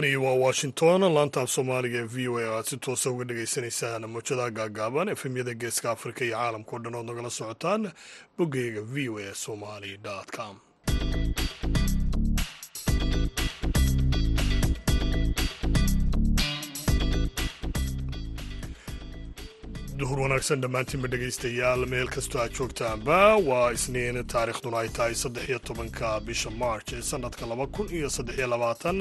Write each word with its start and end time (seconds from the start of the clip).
halkani 0.00 0.16
waa 0.16 0.34
washington 0.46 1.00
laanta 1.14 1.40
af 1.42 1.50
soomaaliga 1.54 1.98
ee 1.98 2.08
v 2.14 2.28
o 2.28 2.38
a 2.38 2.44
oo 2.48 2.56
aad 2.56 2.64
si 2.70 2.76
toosa 2.76 3.10
uga 3.10 3.24
dhagaysanaysaan 3.28 4.02
muujadaha 4.12 4.50
gaagaaban 4.58 5.08
efemyada 5.14 5.54
geeska 5.54 5.90
afrika 5.90 6.24
iyo 6.24 6.36
caalamka 6.36 6.72
o 6.76 6.78
dhan 6.78 6.94
ood 6.98 7.06
nagala 7.08 7.30
socotaan 7.30 7.82
boggeyga 8.38 8.80
v 8.92 9.08
o 9.08 9.18
a 9.18 9.34
somali 9.34 9.92
com. 10.36 10.54
Duhur 20.00 20.20
wanaagsan 20.24 20.62
dhammaantiinba 20.64 21.08
dhegaystayaal 21.12 21.82
meel 21.92 22.08
kastoo 22.14 22.40
aad 22.42 22.54
joogtaanba 22.58 23.16
waa 23.48 23.66
isniin 23.78 24.18
taariikhduna 24.34 24.78
ay 24.82 24.88
tahay 24.98 25.14
saddex 25.22 25.48
iyo 25.50 25.58
tobanka 25.68 26.08
bisha 26.28 26.50
march 26.62 26.92
ee 26.98 27.02
sanadka 27.10 27.46
laba 27.50 27.66
kun 27.66 27.88
iyo 27.98 28.08
saddex 28.16 28.36
iyo 28.38 28.48
labaatan 28.54 28.98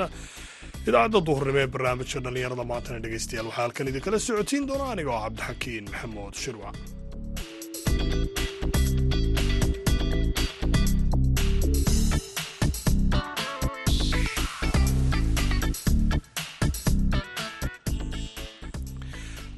idaacadda 0.88 1.20
duhurnimo 1.30 1.60
ee 1.64 1.70
barnaamijka 1.76 2.20
dhallinyarada 2.26 2.66
maantana 2.72 3.00
dhegaystayaal 3.06 3.50
waxaa 3.50 3.64
halkan 3.66 3.90
idinkala 3.92 4.18
socotiin 4.28 4.68
doona 4.70 4.86
aniga 4.94 5.12
oo 5.16 5.22
cabdixakiin 5.26 5.86
maxamuud 5.94 6.34
shirwac 6.44 6.76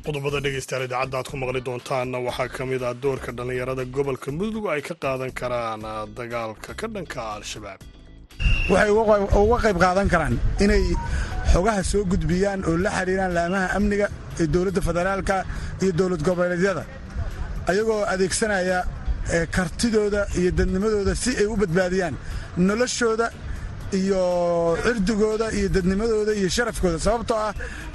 qodobada 0.05 0.39
dhegaystayaal 0.45 0.85
idaacadda 0.87 1.15
aad 1.19 1.27
ku 1.31 1.37
maqli 1.41 1.61
doontaanna 1.67 2.17
waxaa 2.27 2.49
ka 2.55 2.63
mid 2.71 2.81
ah 2.89 2.93
doorka 3.03 3.31
dhallinyarada 3.37 3.83
gobolka 3.95 4.29
mudug 4.39 4.65
ay 4.73 4.81
ka 4.87 4.95
qaadan 5.03 5.31
karaan 5.39 5.81
dagaalka 6.17 6.71
ka 6.79 6.87
dhanka 6.95 7.21
al-shabaab 7.37 7.79
waxay 8.71 8.91
uga 9.43 9.57
qayb 9.65 9.77
qaadan 9.83 10.07
karaan 10.13 10.35
inay 10.63 10.83
xogaha 11.53 11.81
soo 11.91 12.03
gudbiyaan 12.11 12.59
oo 12.69 12.77
la 12.85 12.89
xidhiiraan 12.97 13.31
laamaha 13.37 13.67
amniga 13.77 14.07
ee 14.41 14.47
dowladda 14.53 14.81
federaalka 14.87 15.35
iyo 15.83 15.91
dowlad 15.99 16.21
goboleedyada 16.27 16.83
ayagoo 17.71 18.01
adeegsanaya 18.13 18.79
kartidooda 19.55 20.21
iyo 20.39 20.51
dadnimadooda 20.59 21.13
si 21.23 21.31
ay 21.41 21.45
u 21.53 21.55
badbaadiyaan 21.61 22.15
noloshooda 22.67 23.27
iyo 23.99 24.21
cirdigooda 24.83 25.45
iyo 25.57 25.67
dadnimadooda 25.75 26.31
iyo 26.39 26.49
sharafkooda 26.55 26.99
sababtoo 27.07 27.37
ah 27.47 27.53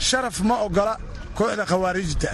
sharaf 0.09 0.37
ma 0.49 0.55
oggola 0.67 0.95
kooxda 1.39 1.65
khawaarijta. 1.71 2.31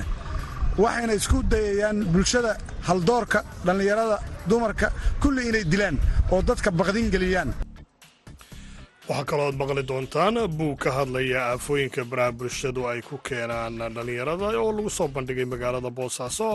Waxayna 0.82 1.12
isku 1.20 1.38
dayayaan 1.52 1.98
bulshada 2.12 2.52
haldoorka 2.88 3.38
dhallinyarada 3.66 4.18
dumarka 4.50 4.86
kulli 5.22 5.42
inay 5.48 5.64
dilaan 5.72 5.96
oo 6.32 6.40
dadka 6.48 6.70
baqdin 6.80 7.10
geliyaan 7.14 7.50
waxaa 9.08 9.24
kaloo 9.30 9.48
ad 9.50 9.56
maqli 9.60 9.82
doontaan 9.90 10.36
buug 10.58 10.76
ka 10.82 10.90
hadlaya 10.98 11.40
aafooyinka 11.52 12.02
baraha 12.10 12.32
bulshadu 12.38 12.82
ay 12.90 13.00
ku 13.08 13.16
keenaan 13.28 13.76
dhallinyarada 13.94 14.46
oo 14.62 14.70
lagu 14.76 14.90
soo 14.98 15.08
bandhigay 15.16 15.44
magaalada 15.52 15.90
boosaaso 15.98 16.48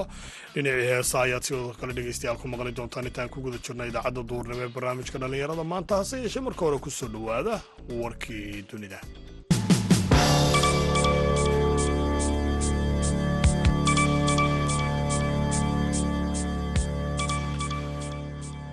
dhinacii 0.53 0.87
heesa 0.91 1.17
ayaad 1.25 1.43
sidoo 1.47 1.73
kale 1.79 1.91
dhegaystayaal 1.97 2.37
ku 2.41 2.47
maqli 2.51 2.71
doontaan 2.77 3.07
intaan 3.09 3.29
ku 3.33 3.41
guda 3.45 3.57
jirna 3.65 3.83
idaacadda 3.91 4.21
duurnimo 4.29 4.61
ee 4.65 4.71
barnaamijka 4.75 5.17
dhallinyarada. 5.21 5.63
Maanta 5.73 5.93
hase 5.99 6.15
yeeshee 6.23 6.43
marka 6.47 6.61
hore 6.65 6.79
ku 6.85 6.89
soo 6.99 7.09
dhowaada 7.15 7.53
warkii 8.01 8.63
dunida 8.71 8.99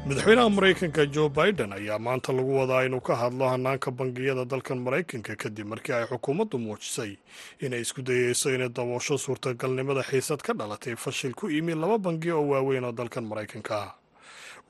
madaxweynaha 0.09 0.49
maraykanka 0.57 1.03
jo 1.15 1.29
biden 1.29 1.73
ayaa 1.73 1.99
maanta 1.99 2.33
lagu 2.33 2.57
wadaa 2.59 2.83
inuu 2.85 3.01
ka 3.01 3.17
hadlo 3.17 3.49
hanaanka 3.49 3.91
bangiyada 3.91 4.45
dalkan 4.45 4.79
maraykanka 4.79 5.37
kadib 5.37 5.67
markii 5.67 5.93
ay 5.97 6.05
xukuumaddu 6.11 6.59
muujisay 6.59 7.17
inay 7.61 7.81
isku 7.81 8.03
dayeyso 8.03 8.55
inay 8.55 8.69
daboosho 8.69 9.19
suurtagalnimada 9.19 10.03
xiisad 10.03 10.43
ka 10.43 10.53
dhalatay 10.53 10.97
fashil 10.97 11.33
ku 11.35 11.49
yimi 11.49 11.75
laba 11.75 11.99
bangi 11.99 12.31
oo 12.31 12.45
waaweyn 12.53 12.85
oo 12.85 12.93
dalkan 12.93 13.25
maraykanka 13.25 13.95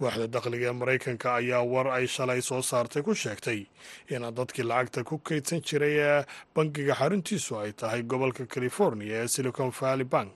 waaxda 0.00 0.26
dakhliga 0.26 0.70
ee 0.70 0.72
maraykanka 0.82 1.34
ayaa 1.34 1.62
war 1.62 1.88
ay 1.90 2.06
shalay 2.06 2.40
soo 2.42 2.62
saartay 2.62 3.02
ku 3.02 3.14
sheegtay 3.14 3.66
in 4.14 4.22
dadkii 4.38 4.62
lacagta 4.62 5.02
ku 5.04 5.18
kaydsan 5.18 5.60
jiray 5.66 5.98
ee 5.98 6.24
bangiga 6.54 6.94
xaruntiisu 6.94 7.58
ay 7.58 7.72
tahay 7.72 8.02
gobolka 8.02 8.46
california 8.46 9.22
ee 9.24 9.28
silicon 9.28 9.70
valley 9.80 10.04
bank 10.06 10.32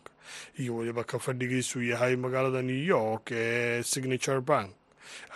iyo 0.58 0.76
weliba 0.76 1.04
ka 1.04 1.18
fadhigiisu 1.18 1.82
yahay 1.82 2.16
magaalada 2.16 2.62
new 2.62 2.82
york 2.96 3.30
ee 3.32 3.82
signature 3.82 4.40
bank 4.40 4.70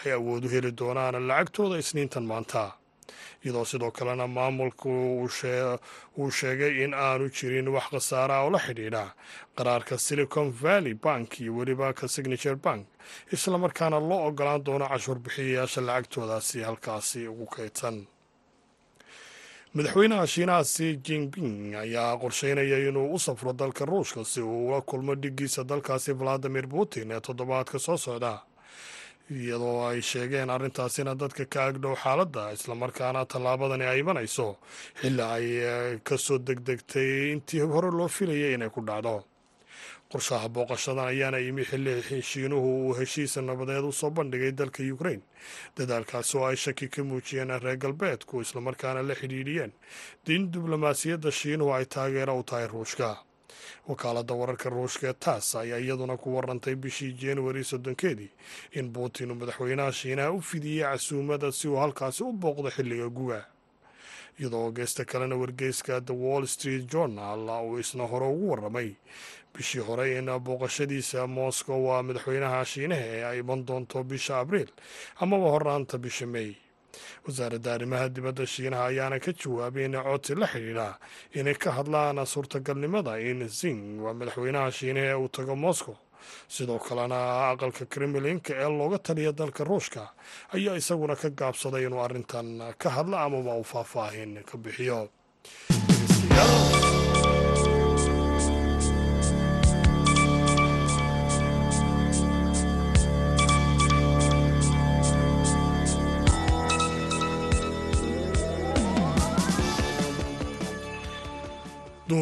ay 0.05 0.13
awood 0.13 0.45
u 0.45 0.49
heli 0.49 0.71
doonaan 0.73 1.27
lacagtooda 1.29 1.79
isniintan 1.79 2.25
maanta. 2.25 2.73
Iyadoo 3.45 3.65
sidoo 3.65 3.91
kalena 3.91 4.27
maamulku 4.27 4.91
uu 6.19 6.31
sheegay 6.31 6.85
in 6.85 6.95
aanu 6.95 7.27
jirin 7.37 7.69
wax 7.75 7.87
khasaara 7.91 8.43
oo 8.45 8.51
la 8.51 8.59
xidhiidha. 8.59 9.05
Qaraarka 9.57 9.99
silicon 9.99 10.51
valley 10.63 10.95
bank 10.95 11.41
iyo 11.41 11.57
weliba 11.57 11.93
ka 11.93 12.09
signature 12.09 12.57
bank 12.57 12.87
islamarkaana 13.33 13.99
loo 14.01 14.27
ogolaan 14.29 14.65
doono 14.65 14.87
cashuur 14.89 15.19
bixiyayaasha 15.19 15.81
lacagtoodaasi 15.81 16.61
halkaasi 16.63 17.29
ugu 17.29 17.47
kaydsan. 17.47 18.07
Madaxweynaha 19.75 20.27
shiinaha 20.27 20.65
si 20.65 20.97
jinping 21.05 21.75
ayaa 21.75 22.17
qorsheynaya 22.23 22.79
inuu 22.89 23.15
u 23.15 23.19
safro 23.19 23.53
dalka 23.53 23.85
ruushka 23.85 24.25
si 24.25 24.41
uu 24.41 24.69
ula 24.69 24.81
kulmo 24.81 25.15
dhigiisa 25.15 25.65
dalkaasi 25.65 26.13
valadimir 26.13 26.67
putin 26.69 27.11
ee 27.11 27.21
toddobaadka 27.21 27.79
soo 27.79 27.97
socda 27.97 28.33
iyadoo 29.37 29.87
ay 29.89 30.01
sheegeen 30.03 30.51
arrintaasina 30.51 31.15
dadka 31.15 31.45
ka 31.47 31.61
agdhow 31.71 31.95
xaaladda 32.03 32.53
islamarkaana 32.57 33.25
tallaabadani 33.33 33.85
ay 33.85 33.99
imanayso 34.01 34.57
xilli 35.01 35.23
ay 35.37 35.47
ka 36.05 36.17
soo 36.19 36.39
degdegtay 36.39 37.33
intii 37.33 37.61
hore 37.73 37.91
loo 37.99 38.09
filayay 38.09 38.55
inay 38.55 38.71
ku 38.71 38.81
dhacdo. 38.89 39.25
Qorshaha 40.13 40.49
booqashadan 40.55 41.09
ayaana 41.09 41.39
yimi 41.41 41.65
xilli 41.65 41.95
shiinuhu 42.31 42.69
uu 42.87 42.95
heshiisa 42.99 43.41
nabadeed 43.43 43.85
u 43.85 43.93
soo 43.93 44.11
bandhigay 44.11 44.53
dalka 44.53 44.83
ukrain 44.95 45.23
dadaalkaasi 45.77 46.37
oo 46.39 46.47
ay 46.51 46.57
shaki 46.57 46.89
ka 46.93 47.01
muujiyeen 47.05 47.49
reer 47.65 47.77
galbeedku 47.83 48.41
islamarkaana 48.45 49.03
la 49.09 49.15
xidhiidhiyeen. 49.21 49.73
In 50.29 50.53
diblomaasiyadda 50.53 51.31
shiinuhu 51.33 51.73
ay 51.73 51.85
taageero 51.95 52.39
u 52.39 52.43
tahay 52.45 52.67
ruushka 52.69 53.09
wakaaladda 53.89 54.35
wararka 54.35 54.69
ruushka 54.71 55.07
ee 55.09 55.13
taas 55.25 55.55
ayaa 55.55 55.79
iyaduna 55.85 56.17
ku 56.17 56.29
warantay 56.37 56.75
bishii 56.75 57.13
januari 57.13 57.65
soddonkeedii 57.65 58.31
in 58.79 58.93
putin 58.93 59.31
uu 59.31 59.35
madaxweynaha 59.35 59.93
shiinaha 59.93 60.31
u 60.33 60.41
fidiyey 60.41 60.85
casuumada 60.85 61.53
si 61.53 61.69
uu 61.69 61.77
halkaasi 61.77 62.23
u 62.25 62.33
booqdo 62.33 62.71
xilliga 62.71 63.09
guga. 63.09 63.41
Iyadoo 64.41 64.71
geesta 64.73 65.05
kalena 65.05 65.37
wargeyska 65.37 66.01
the 66.01 66.13
wall 66.13 66.47
street 66.47 66.91
journal 66.93 67.41
uu 67.69 67.79
isna 67.79 68.05
hore 68.07 68.27
ugu 68.27 68.51
warramay 68.51 68.91
bishii 69.55 69.81
hore 69.81 70.19
in 70.19 70.27
booqashadiisa 70.41 71.27
moscow 71.27 71.79
waa 71.87 72.03
madaxweynaha 72.03 72.65
shiinaha 72.65 73.03
ee 73.17 73.25
ay 73.31 73.39
iman 73.39 73.61
doonto 73.67 74.03
bisha 74.05 74.39
abriil 74.39 74.69
amaba 75.21 75.47
horaanta 75.55 75.99
bisha 75.99 76.27
mey 76.27 76.51
wasaaradda 77.27 77.75
arrimaha 77.75 78.09
dibadda 78.09 78.47
shiinaha 78.47 78.85
ayaana 78.93 79.19
ka 79.25 79.33
jawaabay 79.33 79.85
in 79.89 79.95
codsi 80.07 80.35
la 80.35 80.47
xidhiidha 80.47 80.89
inay 81.39 81.55
ka 81.55 81.71
hadlaan 81.79 82.19
suurtagalnimada 82.27 83.19
in 83.21 83.49
zing 83.49 84.01
waa 84.05 84.15
madaxweynaha 84.15 84.71
shiinaha 84.79 85.07
ee 85.07 85.15
uu 85.23 85.29
tago 85.29 85.57
moscow. 85.57 85.97
Sidoo 86.49 86.79
kalena 86.79 87.19
aqalka 87.51 87.85
kremlinka 87.93 88.55
ee 88.55 88.69
looga 88.79 88.99
taliya 88.99 89.33
dalka 89.33 89.65
ruushka 89.65 90.03
ayaa 90.55 90.77
isaguna 90.79 91.17
ka 91.17 91.29
gaabsaday 91.31 91.83
inuu 91.87 91.99
arrintan 92.07 92.49
ka 92.79 92.89
hadla 92.97 93.17
amaba 93.27 93.59
uu 93.59 93.65
faahfaahin 93.73 94.33
ka 94.47 94.55
bixiyo 94.63 95.09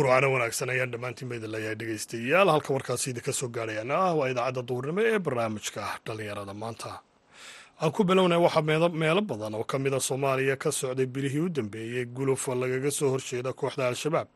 duhur 0.01 0.09
waana 0.13 0.29
wanaagsan. 0.33 0.71
Ayaan 0.73 0.91
dhammaantiinba 0.93 1.35
idin 1.37 1.51
leeyahay 1.55 1.77
dhegaystayaal 1.81 2.49
halka 2.55 2.71
warkaasi 2.75 3.11
idinka 3.13 3.33
soo 3.33 3.49
gaadhayaana 3.57 3.95
ah 4.07 4.15
waa 4.19 4.29
idaacadda 4.33 4.63
duhurnimo 4.69 5.01
ee 5.11 5.19
barnaamijka 5.27 5.83
dhallinyarada 6.07 6.55
maanta. 6.63 6.93
Aan 7.83 7.93
ku 7.93 8.05
bilownay 8.05 8.39
waxaa 8.41 8.63
meelo 9.03 9.21
badan 9.31 9.55
oo 9.55 9.65
ka 9.65 9.77
a 9.79 10.01
soomaaliya 10.01 10.57
ka 10.57 10.71
socday 10.73 11.07
bilihii 11.07 11.41
u 11.41 11.49
dambeeyey 11.49 12.05
gulufa 12.17 12.55
lagaga 12.55 12.91
soo 12.91 13.11
horjeeda 13.13 13.53
kooxda 13.53 13.89
al-shabaab. 13.89 14.29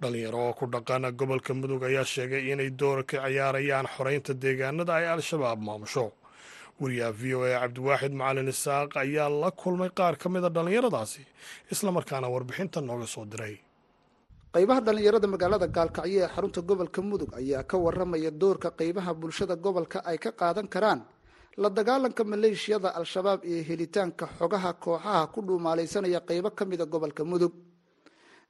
Dhallinyaro 0.00 0.38
oo 0.48 0.52
ku 0.54 0.64
dhaqana 0.66 1.12
gobolka 1.12 1.52
mudug 1.54 1.82
ayaa 1.84 2.04
sheegay 2.04 2.52
inay 2.52 2.70
door 2.70 3.04
ka 3.04 3.16
ciyaarayaan 3.28 3.86
xoreynta 3.96 4.32
deegaanada 4.34 4.92
ay 4.96 5.06
al-shabaab 5.12 5.58
maamusho. 5.60 6.12
Wariyaha 6.80 7.12
v 7.12 7.34
o 7.36 7.40
a 7.44 7.60
cabdiwaaxid 7.60 8.12
macalin 8.16 8.48
isaaq 8.48 8.96
ayaa 8.96 9.28
la 9.28 9.50
kulmay 9.50 9.90
qaar 9.92 10.16
ka 10.16 10.28
mid 10.32 10.44
a 10.44 10.48
dhallinyaradaasi 10.50 11.20
islamarkaana 11.72 12.28
warbixinta 12.32 12.80
nooga 12.80 13.06
soo 13.06 13.24
diray 13.32 13.60
qaybaha 14.54 14.80
dhallinyarada 14.86 15.26
magaalada 15.34 15.66
gaalkacyo 15.76 16.20
ee 16.24 16.28
xarunta 16.34 16.60
gobolka 16.68 17.00
mudug 17.02 17.30
ayaa 17.40 17.62
ka 17.70 17.76
waramaya 17.78 18.30
doorka 18.30 18.70
qaybaha 18.70 19.12
bulshada 19.14 19.56
gobolka 19.56 19.98
ay 20.04 20.18
ka 20.18 20.30
qaadan 20.32 20.68
karaan 20.68 21.00
la 21.56 21.68
dagaalanka 21.70 22.24
maleeshiyada 22.24 22.88
al-shabaab 22.98 23.44
iyo 23.44 23.62
helitaanka 23.68 24.26
xogaha 24.38 24.72
kooxaha 24.84 25.26
ku 25.32 25.40
dhuumaalaysanaya 25.42 26.20
qaybo 26.20 26.50
ka 26.50 26.64
mida 26.64 26.84
gobolka 26.86 27.24
mudug. 27.24 27.52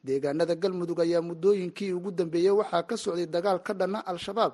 Deegaanada 0.05 0.55
galmudug 0.55 1.01
ayaa 1.01 1.23
muddooyinkii 1.23 1.93
ugu 1.93 2.11
dambeeyey 2.11 2.51
waxaa 2.51 2.83
ka 2.83 2.97
socday 2.97 3.27
dagaal 3.27 3.59
ka 3.63 3.73
dhanna 3.75 3.99
al-shabaab 4.07 4.53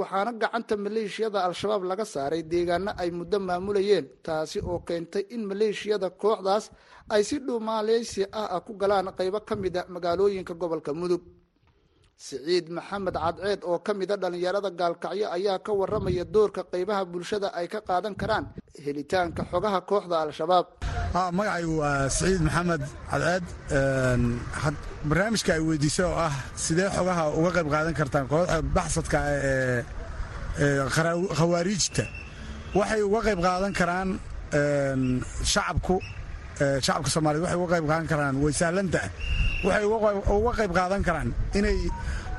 waxaana 0.00 0.32
gacanta 0.42 0.74
maleeshiyada 0.84 1.38
al-shabaab 1.48 1.82
laga 1.90 2.04
saaray 2.14 2.42
deegaano 2.52 2.90
ay 3.02 3.10
muddo 3.18 3.38
maamulayeen 3.48 4.06
taasi 4.26 4.58
oo 4.70 4.78
keentay 4.88 5.24
in 5.34 5.42
maleeshiyada 5.50 6.08
kooxdaas 6.22 6.64
ay 7.14 7.22
si 7.28 7.36
dhuumaaleysi 7.46 8.22
ah 8.40 8.60
ku 8.66 8.72
galaan 8.80 9.08
qaybo 9.18 9.40
ka 9.48 9.54
mida 9.62 9.84
magaalooyinka 9.94 10.54
gobolka 10.60 10.92
mudug. 11.00 11.22
Siciid 12.16 12.66
maxamed 12.76 13.14
cadceed 13.24 13.60
oo 13.70 13.78
ka 13.86 13.92
mida 13.94 14.16
dhallinyarada 14.22 14.70
gaalkacyo 14.80 15.26
ayaa 15.36 15.58
ka 15.66 15.72
waramaya 15.80 16.24
doorka 16.24 16.62
qaybaha 16.72 17.02
bulshada 17.12 17.48
ay 17.58 17.66
ka 17.68 17.80
qaadan 17.88 18.14
karaan 18.20 18.44
helitaanka 18.84 19.42
xogaha 19.50 19.80
kooxda 19.90 20.16
al-shabaab 20.24 20.66
magacaygu 21.12 21.76
waa 21.82 22.08
siciid 22.08 22.40
maxamed 22.46 22.82
cadceed 23.10 23.44
barnaamijka 25.08 25.52
ay 25.54 25.60
weydiisay 25.68 26.04
oo 26.08 26.16
ah 26.16 26.32
sidee 26.56 26.88
xogaha 26.96 27.24
uga 27.38 27.50
qayb 27.56 27.68
qaadan 27.74 27.94
kartaan 28.00 28.26
kooxda 28.28 28.62
baxsadka 28.76 29.18
ee 29.28 29.84
khawaariijta. 31.38 32.04
Waxay 32.74 33.02
uga 33.02 33.20
qayb 33.26 33.40
qaadan 33.46 33.72
karaan 33.80 34.08
shacabku 35.52 35.96
shacabka 36.84 37.10
soomaaliyed 37.14 37.42
waxay 37.44 37.58
uga 37.60 37.72
qayb 37.76 37.86
qaadan 37.90 38.06
karaan 38.12 38.34
way 38.42 38.52
sahlanta 38.60 39.00
waxay 39.66 39.84
uga 40.38 40.52
qayb 40.58 40.72
qaadan 40.78 41.02
karaan 41.06 41.28
inay 41.58 41.78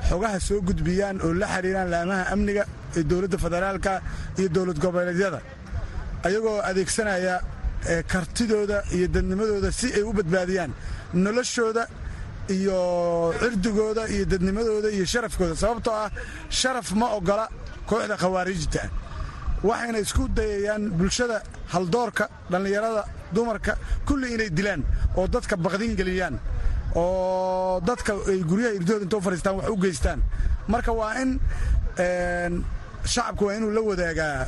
xogaha 0.08 0.38
soo 0.46 0.60
gudbiyaan 0.66 1.16
oo 1.24 1.32
la 1.40 1.46
xiriiraan 1.54 1.88
laamaha 1.94 2.24
amniga 2.34 2.64
ee 2.96 3.02
dowladda 3.10 3.38
federaalka 3.44 3.92
iyo 4.38 4.48
dowlad 4.56 4.78
goboleedyada. 4.82 5.40
Ayagoo 6.26 6.58
adeegsanaya 6.68 7.34
kartidooda 8.12 8.82
iyo 8.96 9.06
dadnimadooda 9.14 9.70
si 9.72 9.86
ay 9.96 10.02
u 10.02 10.12
badbaadiyaan 10.12 10.72
noloshooda 11.24 11.82
iyo 12.56 12.78
cirdigooda 13.40 14.02
iyo 14.14 14.24
dadnimadooda 14.32 14.88
iyo 14.96 15.04
sharafkooda. 15.12 15.54
Sababtoo 15.56 15.94
ah 16.04 16.10
sharaf 16.50 16.88
ma 17.00 17.06
ogola 17.18 17.46
kooxda 17.88 18.16
khawaariijta 18.22 18.82
waxayna 19.68 19.98
isku 20.04 20.28
dayayaan 20.38 20.82
bulshada 20.98 21.42
haldoorka 21.72 22.24
dhallinyarada 22.50 23.02
dumarka 23.34 23.72
kulli 24.06 24.34
inay 24.34 24.50
dilaan 24.58 24.82
oo 25.16 25.26
dadka 25.34 25.54
baqdin 25.56 25.92
geliyaan 25.96 26.36
oo 26.94 27.80
dadka 27.88 28.12
ay 28.30 28.40
guryaha 28.50 28.74
irdooda 28.78 29.02
intoo 29.04 29.20
fadhiistaan 29.20 29.56
wax 29.56 29.68
u 29.74 29.76
geystaan. 29.84 30.20
Marka 30.68 30.92
waa 30.92 31.12
in 31.22 31.30
shacabku 33.04 33.44
waa 33.46 33.54
inuu 33.56 33.70
la 33.76 33.80
wadaagaa 33.80 34.46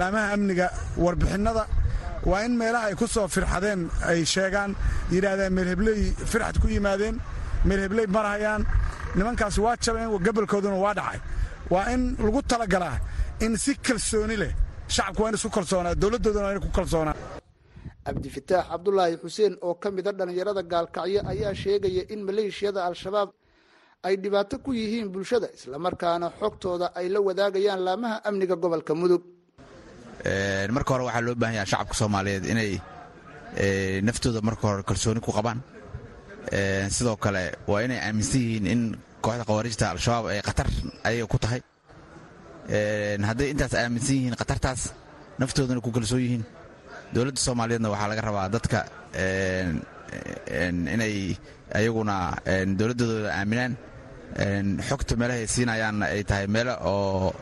laamaha 0.00 0.32
amniga 0.34 0.66
warbixinnada 1.04 1.66
waa 2.30 2.40
in 2.46 2.52
meelaha 2.60 2.86
ay 2.90 2.94
ku 3.00 3.06
soo 3.14 3.26
firxadeen 3.34 3.80
ay 4.10 4.20
sheegaan 4.34 4.70
yidhaahdeen 5.14 5.52
meelhebley 5.56 6.00
firxad 6.30 6.56
ku 6.62 6.66
yimaadeen 6.74 7.16
meelhebley 7.68 8.06
marhayaan 8.16 8.62
nimankaas 9.16 9.56
waa 9.64 9.76
jabeen 9.84 10.08
gabolkooduna 10.26 10.76
waa 10.84 10.94
dhacay. 10.98 11.20
Waa 11.72 11.84
in 11.94 12.02
lagu 12.26 12.40
talagalaa 12.50 12.96
in 13.44 13.56
si 13.64 13.72
kalsooni 13.86 14.36
leh 14.42 14.52
shacabku 14.94 15.20
waa 15.22 15.28
in 15.30 15.34
isku 15.38 15.50
kalsoonaa 15.56 15.94
dowladdooduna 16.02 16.46
waa 16.46 16.54
in 16.56 16.60
ku 16.66 16.70
kalsoonaa 16.78 17.16
cabdifataax 18.06 18.64
cabdulaahi 18.70 19.16
xuseen 19.22 19.54
oo 19.66 19.74
ka 19.82 19.88
mida 19.96 20.10
dhallinyarada 20.18 20.62
gaalkacyo 20.72 21.20
ayaa 21.32 21.54
sheegaya 21.62 22.02
in 22.12 22.20
maleeshiyada 22.28 22.80
al-shabaab 22.88 23.28
ay 24.06 24.14
dhibaato 24.22 24.58
ku 24.64 24.70
yihiin 24.80 25.08
bulshada 25.14 25.48
islamarkaana 25.56 26.26
xogtooda 26.40 26.86
ay 26.98 27.06
la 27.14 27.20
wadaagayaan 27.28 27.80
laamaha 27.86 28.16
amniga 28.28 28.56
gobolka 28.62 28.92
mudug 29.00 29.22
marka 30.74 30.90
hore 30.94 31.04
waxaa 31.08 31.24
loo 31.26 31.34
baahan 31.34 31.54
yaha 31.58 31.66
shacabka 31.72 31.94
soomaaliyeed 32.00 32.44
inay 32.52 32.72
naftooda 34.06 34.40
marka 34.48 34.62
hore 34.68 34.82
kalsooni 34.82 35.20
ku 35.20 35.32
qabaan. 35.32 35.58
Sidoo 36.90 37.16
kale 37.16 37.52
waa 37.66 37.82
inay 37.86 37.98
aaminsan 37.98 38.40
yihiin 38.40 38.66
in 38.66 38.82
kooxda 39.22 39.44
khawaarijta 39.48 39.90
al-shabaab 39.94 40.26
ay 40.32 40.40
khatar 40.48 40.68
ayaga 41.04 41.26
ku 41.32 41.38
tahay. 41.38 41.60
Hadday 43.28 43.48
intaas 43.52 43.74
aaminsan 43.74 44.14
yihiin 44.16 44.36
khatartaas 44.40 44.82
naftoodana 45.38 45.80
ku 45.80 45.90
kalsoon 45.90 46.20
yihiin. 46.24 46.44
Dowladda 47.14 47.40
soomaaliyeedna 47.46 47.88
waxaa 47.92 48.08
laga 48.10 48.22
rabaa 48.28 48.48
dadka 48.54 48.78
inay 50.94 51.36
ayaguna 51.74 52.16
dowladdooda 52.78 53.30
aaminaan. 53.38 53.72
Xogta 54.88 55.16
meelahay 55.20 55.46
siinayaanna 55.46 56.06
ay 56.14 56.22
tahay 56.24 56.46
meelo 56.46 56.74
oo 56.88 57.34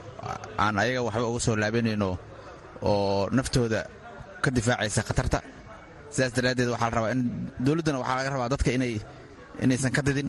aan 0.58 0.74
ayaga 0.78 1.02
waxba 1.06 1.26
uga 1.30 1.40
soo 1.40 1.56
laabanayno 1.56 2.18
oo 2.88 3.28
naftooda 3.36 3.80
ka 4.42 4.48
difaacaysa 4.56 5.00
khatarta. 5.08 5.38
Sidaas 6.14 6.32
daraaddeed 6.36 6.68
waxaa 6.74 6.90
la 6.90 6.96
rabaa 6.98 7.12
in 7.14 7.20
dowladdana 7.66 7.98
waxaa 8.02 8.16
laga 8.18 8.30
rabaa 8.34 8.48
dadka 8.54 8.70
inay 8.76 8.94
inaysan 9.64 9.92
ka 9.96 10.02
didin. 10.06 10.28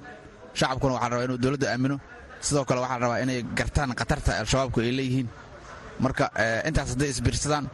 Shacabkuna 0.59 0.94
waxaa 0.95 1.09
la 1.09 1.13
rabaa 1.15 1.25
inuu 1.27 1.39
dowladda 1.44 1.68
aamino. 1.74 1.95
Sidoo 2.45 2.65
kale 2.69 2.80
waxaa 2.83 3.00
la 3.00 3.06
rabaa 3.06 3.19
inay 3.25 3.39
gartaan 3.57 3.92
khatarta 4.00 4.31
al-shabaabku 4.42 4.80
ay 4.86 4.92
leeyihiin. 5.00 5.27
Marka 6.03 6.25
intaas 6.68 6.89
hadday 6.94 7.09
isbiirsadaan 7.13 7.65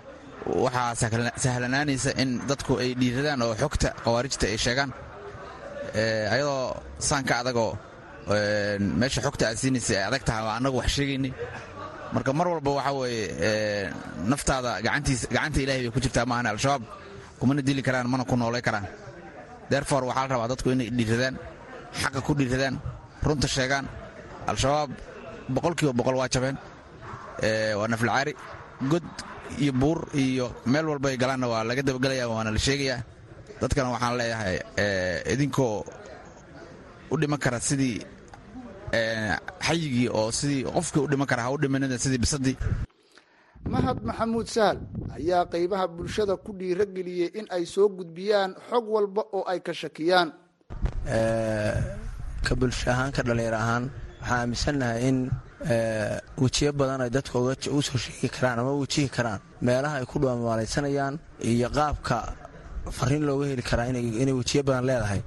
waxaa 0.66 0.96
sahlanaanaysa 1.44 2.12
in 2.22 2.30
dadku 2.50 2.74
ay 2.84 2.90
dhiiradaan 3.00 3.42
oo 3.46 3.54
xogta 3.62 3.90
khawaarijta 4.04 4.46
ay 4.54 4.58
sheegaan. 4.66 4.92
Ayadoo 6.34 6.76
saan 7.08 7.24
ka 7.30 7.36
adagoo 7.42 7.72
meesha 9.00 9.22
xogta 9.26 9.44
aad 9.50 9.58
siinaysa 9.62 9.94
ay 10.00 10.04
adag 10.10 10.24
tahay 10.28 10.44
annagu 10.58 10.78
wax 10.82 10.90
sheegaynay 10.98 11.32
marka 12.14 12.32
mar 12.38 12.48
walba 12.52 12.72
waxaa 12.78 12.94
weeye 13.02 13.26
naftaada 14.32 14.72
gacanta 14.86 15.60
ilahay 15.64 15.82
bay 15.86 15.92
ku 15.96 16.00
jirtaa 16.04 16.26
maahan 16.32 16.48
al-shabaab. 16.54 16.84
Kumana 17.40 17.62
dili 17.68 17.82
karaan 17.88 18.08
mana 18.14 18.24
ku 18.30 18.36
noolay 18.36 18.62
karaan. 18.68 18.86
Derfor 19.72 20.02
waxaa 20.10 20.28
la 20.28 20.34
rabaa 20.36 20.50
dadku 20.52 20.70
inay 20.74 20.90
dhiiradaan 20.98 21.36
xaqa 22.02 22.20
ku 22.26 22.32
dhiiradaan 22.40 22.76
runta 23.28 23.48
sheegaan. 23.56 23.86
Al-shabaab 24.52 24.90
boqolkiiba 25.56 25.94
boqol 26.00 26.16
waa 26.22 26.30
jabeen. 26.34 26.58
Waa 27.80 27.88
naflacaari 27.92 28.34
god 28.92 29.06
iyo 29.64 29.72
buur 29.82 30.00
iyo 30.24 30.46
meel 30.72 30.86
walbay 30.92 31.16
galaanna 31.22 31.48
waa 31.54 31.64
laga 31.70 31.82
dabagelaya 31.88 32.26
waana 32.32 32.52
la 32.56 32.60
sheegayaa. 32.68 33.00
Dadkana 33.62 33.90
waxaan 33.96 34.14
leeyahay 34.20 34.58
idinkoo 35.34 35.86
u 37.12 37.16
dhiman 37.22 37.40
kara 37.44 37.60
sidii 37.60 37.96
xayigii 39.68 40.08
oo 40.20 40.32
sidii 40.32 40.64
qofkii 40.76 41.04
u 41.06 41.08
dhiman 41.12 41.28
kara 41.32 41.44
ha 41.46 41.52
u 41.56 41.58
dhimanida 41.62 41.98
sidii 42.04 42.18
bisadii 42.24 42.56
mahad 43.74 43.98
maxamuud 44.10 44.48
sahal 44.56 44.78
ayaa 45.18 45.44
qaybaha 45.54 45.86
bulshada 45.96 46.36
ku 46.46 46.52
dhiirageliyey 46.60 47.30
in 47.40 47.46
ay 47.56 47.66
soo 47.66 47.88
gudbiyaan 47.98 48.52
xog 48.70 48.86
walba 48.96 49.22
oo 49.38 49.44
ay 49.52 49.60
ka 49.66 49.74
shakiyaan. 49.82 50.30
Ka 52.48 52.54
bulsho 52.60 52.88
ahaan 52.94 53.12
ka 53.16 53.22
dhallinyar 53.28 53.54
ahaan 53.62 53.84
waxaan 54.22 54.40
aaminsannahay 54.40 55.00
in 55.10 55.18
wejiyo 56.44 56.72
badan 56.80 57.02
ay 57.06 57.10
dadka 57.18 57.36
u 57.78 57.82
soo 57.88 57.98
sheegi 58.04 58.30
karaan 58.36 58.60
ama 58.62 58.72
wejihi 58.84 59.10
karaan. 59.16 59.40
Meelaha 59.62 59.96
ay 60.00 60.06
ku 60.12 60.16
dhuamaalaysanayaan 60.22 61.16
iyo 61.52 61.68
qaabka 61.78 62.18
fariin 62.98 63.24
looga 63.28 63.46
heli 63.52 63.64
karaa 63.70 63.88
inay 63.92 64.34
wejiyo 64.40 64.62
badan 64.68 64.84
leedahay 64.90 65.22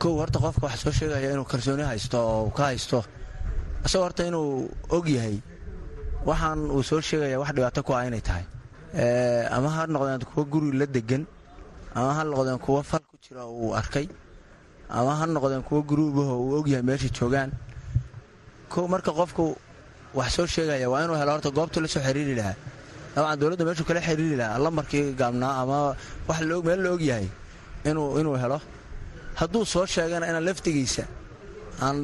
kow 0.00 0.12
horta 0.20 0.38
qofka 0.44 0.62
waxa 0.66 0.78
soo 0.84 0.92
sheegaya 0.98 1.28
inuu 1.34 1.44
kalsooni 1.52 1.84
haysto 1.90 2.18
oo 2.32 2.50
ka 2.56 2.62
haysto 2.70 2.98
isagoo 3.86 4.04
horta 4.06 4.22
inuu 4.30 4.48
og 4.96 5.06
yahay 5.16 5.36
waxaan 6.28 6.58
uu 6.74 6.82
soo 6.90 7.00
sheegaya 7.08 7.36
wax 7.42 7.50
dhibaato 7.56 7.80
ku 7.86 7.92
ah 7.98 8.04
inay 8.08 8.20
tahay. 8.28 8.44
Ama 9.56 9.68
ha 9.74 9.82
noqdeen 9.94 10.24
kuwa 10.30 10.44
guri 10.52 10.70
la 10.80 10.86
degan 10.94 11.22
ama 11.98 12.10
ha 12.16 12.22
noqdeen 12.24 12.58
kuwa 12.64 12.80
fal 12.90 13.04
ku 13.10 13.16
jira 13.24 13.42
uu 13.46 13.70
arkay 13.80 14.06
ama 14.98 15.12
ha 15.18 15.24
noqdeen 15.26 15.62
kuwa 15.68 15.80
guruubaho 15.88 16.34
uu 16.44 16.52
ogyahay 16.60 16.82
meesha 16.88 17.08
joogaan. 17.16 17.50
Kow 18.72 18.84
marka 18.92 19.10
qofku 19.18 19.44
wax 20.18 20.30
soo 20.36 20.46
sheegaya 20.54 20.86
waa 20.92 21.04
inuu 21.04 21.16
helo 21.20 21.30
horta 21.34 21.50
goobtu 21.56 21.78
la 21.84 21.88
xiriiri 21.88 22.34
lahaa. 22.40 22.56
Dabcan 23.14 23.36
dowladda 23.40 23.64
meeshuu 23.68 23.84
kala 23.88 24.00
xiriiri 24.06 24.36
lahaa 24.40 24.58
lambarkii 24.64 25.04
gaabnaa 25.20 25.54
ama 25.62 25.76
wax 26.28 26.40
meel 26.66 26.80
la 26.84 26.88
og 26.96 27.02
yahay 27.10 27.28
inuu 27.84 28.36
helo 28.42 28.58
hadduu 29.40 29.64
soo 29.72 29.86
sheegana 29.86 30.26
inaan 30.30 30.44
laftigiisa 30.48 31.04
aan 31.82 31.96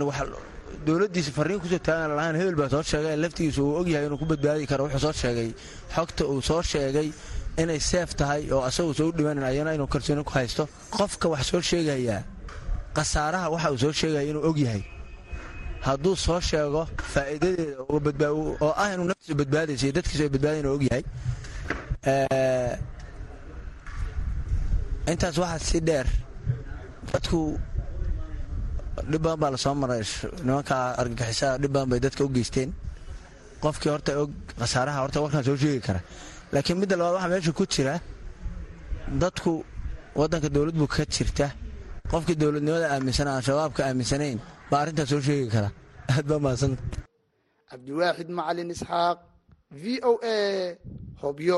dowladdiisa 0.86 1.30
fariin 1.38 1.60
ku 1.60 1.66
soo 1.72 1.78
taagan 1.88 2.10
lahayn 2.18 2.36
hebel 2.40 2.56
baa 2.60 2.68
soo 2.74 2.82
sheegay 2.82 3.16
laftigiisa 3.24 3.60
uu 3.62 3.74
ogyahay 3.80 4.06
inuu 4.06 4.18
ku 4.22 4.26
badbaadi 4.32 4.66
karo 4.70 4.84
wuxuu 4.84 5.00
soo 5.06 5.12
sheegay 5.22 5.50
xogta 5.94 6.22
uu 6.32 6.40
soo 6.48 6.62
sheegay 6.62 7.08
inay 7.62 7.80
seef 7.90 8.10
tahay 8.20 8.42
oo 8.54 8.62
asagu 8.68 8.92
soo 8.94 9.10
dhimanan 9.16 9.44
ayana 9.50 9.70
inuu 9.76 9.86
kalsooni 9.94 10.22
ku 10.24 10.32
haysto. 10.38 10.68
Qofka 10.96 11.26
wax 11.32 11.42
soo 11.50 11.60
sheegayaa 11.70 12.22
khasaaraha 12.96 13.46
waxa 13.54 13.68
uu 13.72 13.78
soo 13.84 13.92
sheegaya 14.00 14.26
inuu 14.30 14.44
og 14.48 14.58
yahay 14.64 14.82
hadduu 15.86 16.16
soo 16.16 16.40
sheego 16.40 16.82
faa'iidadeeda 17.12 18.28
oo 18.32 18.72
ah 18.82 18.88
inuu 18.94 19.06
naftiisu 19.10 19.34
badbaadaysa 19.40 19.84
iyo 19.86 19.92
dadkiisu 19.98 20.22
ay 20.26 20.30
badbaadayn 20.34 20.60
inuu 20.64 20.74
og 20.78 20.82
yahay 20.88 21.04
intaas 25.12 25.36
waxaa 25.42 25.58
si 25.68 25.80
dheer 25.88 26.06
dadku 27.12 27.40
dhib 29.10 29.22
badan 29.24 29.38
baa 29.42 29.50
la 29.54 29.58
soo 29.64 29.74
maray. 29.82 30.02
Nimanka 30.46 30.76
argagixisaa 31.00 31.52
dhib 31.62 31.72
badan 31.74 31.88
bay 31.92 32.00
dadka 32.06 32.22
u 32.26 32.28
geysteen. 32.36 32.70
Qofkii 33.62 33.90
horta 33.94 34.12
og 34.22 34.30
khasaaraha 34.60 34.98
horta 35.04 35.18
warkaan 35.24 35.44
soo 35.48 35.56
sheegi 35.62 35.80
kara. 35.86 36.00
Laakiin 36.52 36.76
midda 36.80 36.94
labaad 37.00 37.14
waxaa 37.16 37.30
meesha 37.32 37.52
ku 37.58 37.64
jira 37.74 37.94
dadku 39.22 39.52
waddanka 40.18 40.48
dowlad 40.54 40.76
buu 40.80 40.88
ka 40.94 41.04
jirta. 41.14 41.46
Qofkii 42.12 42.36
dowladnimada 42.42 42.86
aaminsan 42.94 43.28
aan 43.28 43.42
shabaabka 43.46 43.80
aaminsanayn 43.88 44.38
baa 44.70 44.80
arrintaas 44.82 45.08
soo 45.12 45.20
sheegi 45.28 45.48
kara. 45.54 45.68
Aad 46.12 46.24
baa 46.30 46.40
mahadsanta 46.44 46.82
cabdiwaaxid 47.70 48.28
macalin 48.38 48.70
isxaaq 48.74 49.18
v 49.82 49.84
o 50.10 50.12
a 50.34 50.38
hobyo 51.22 51.56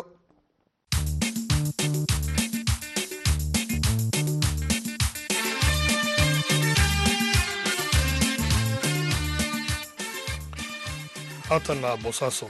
haatanna 11.49 11.97
boosaaso 11.97 12.49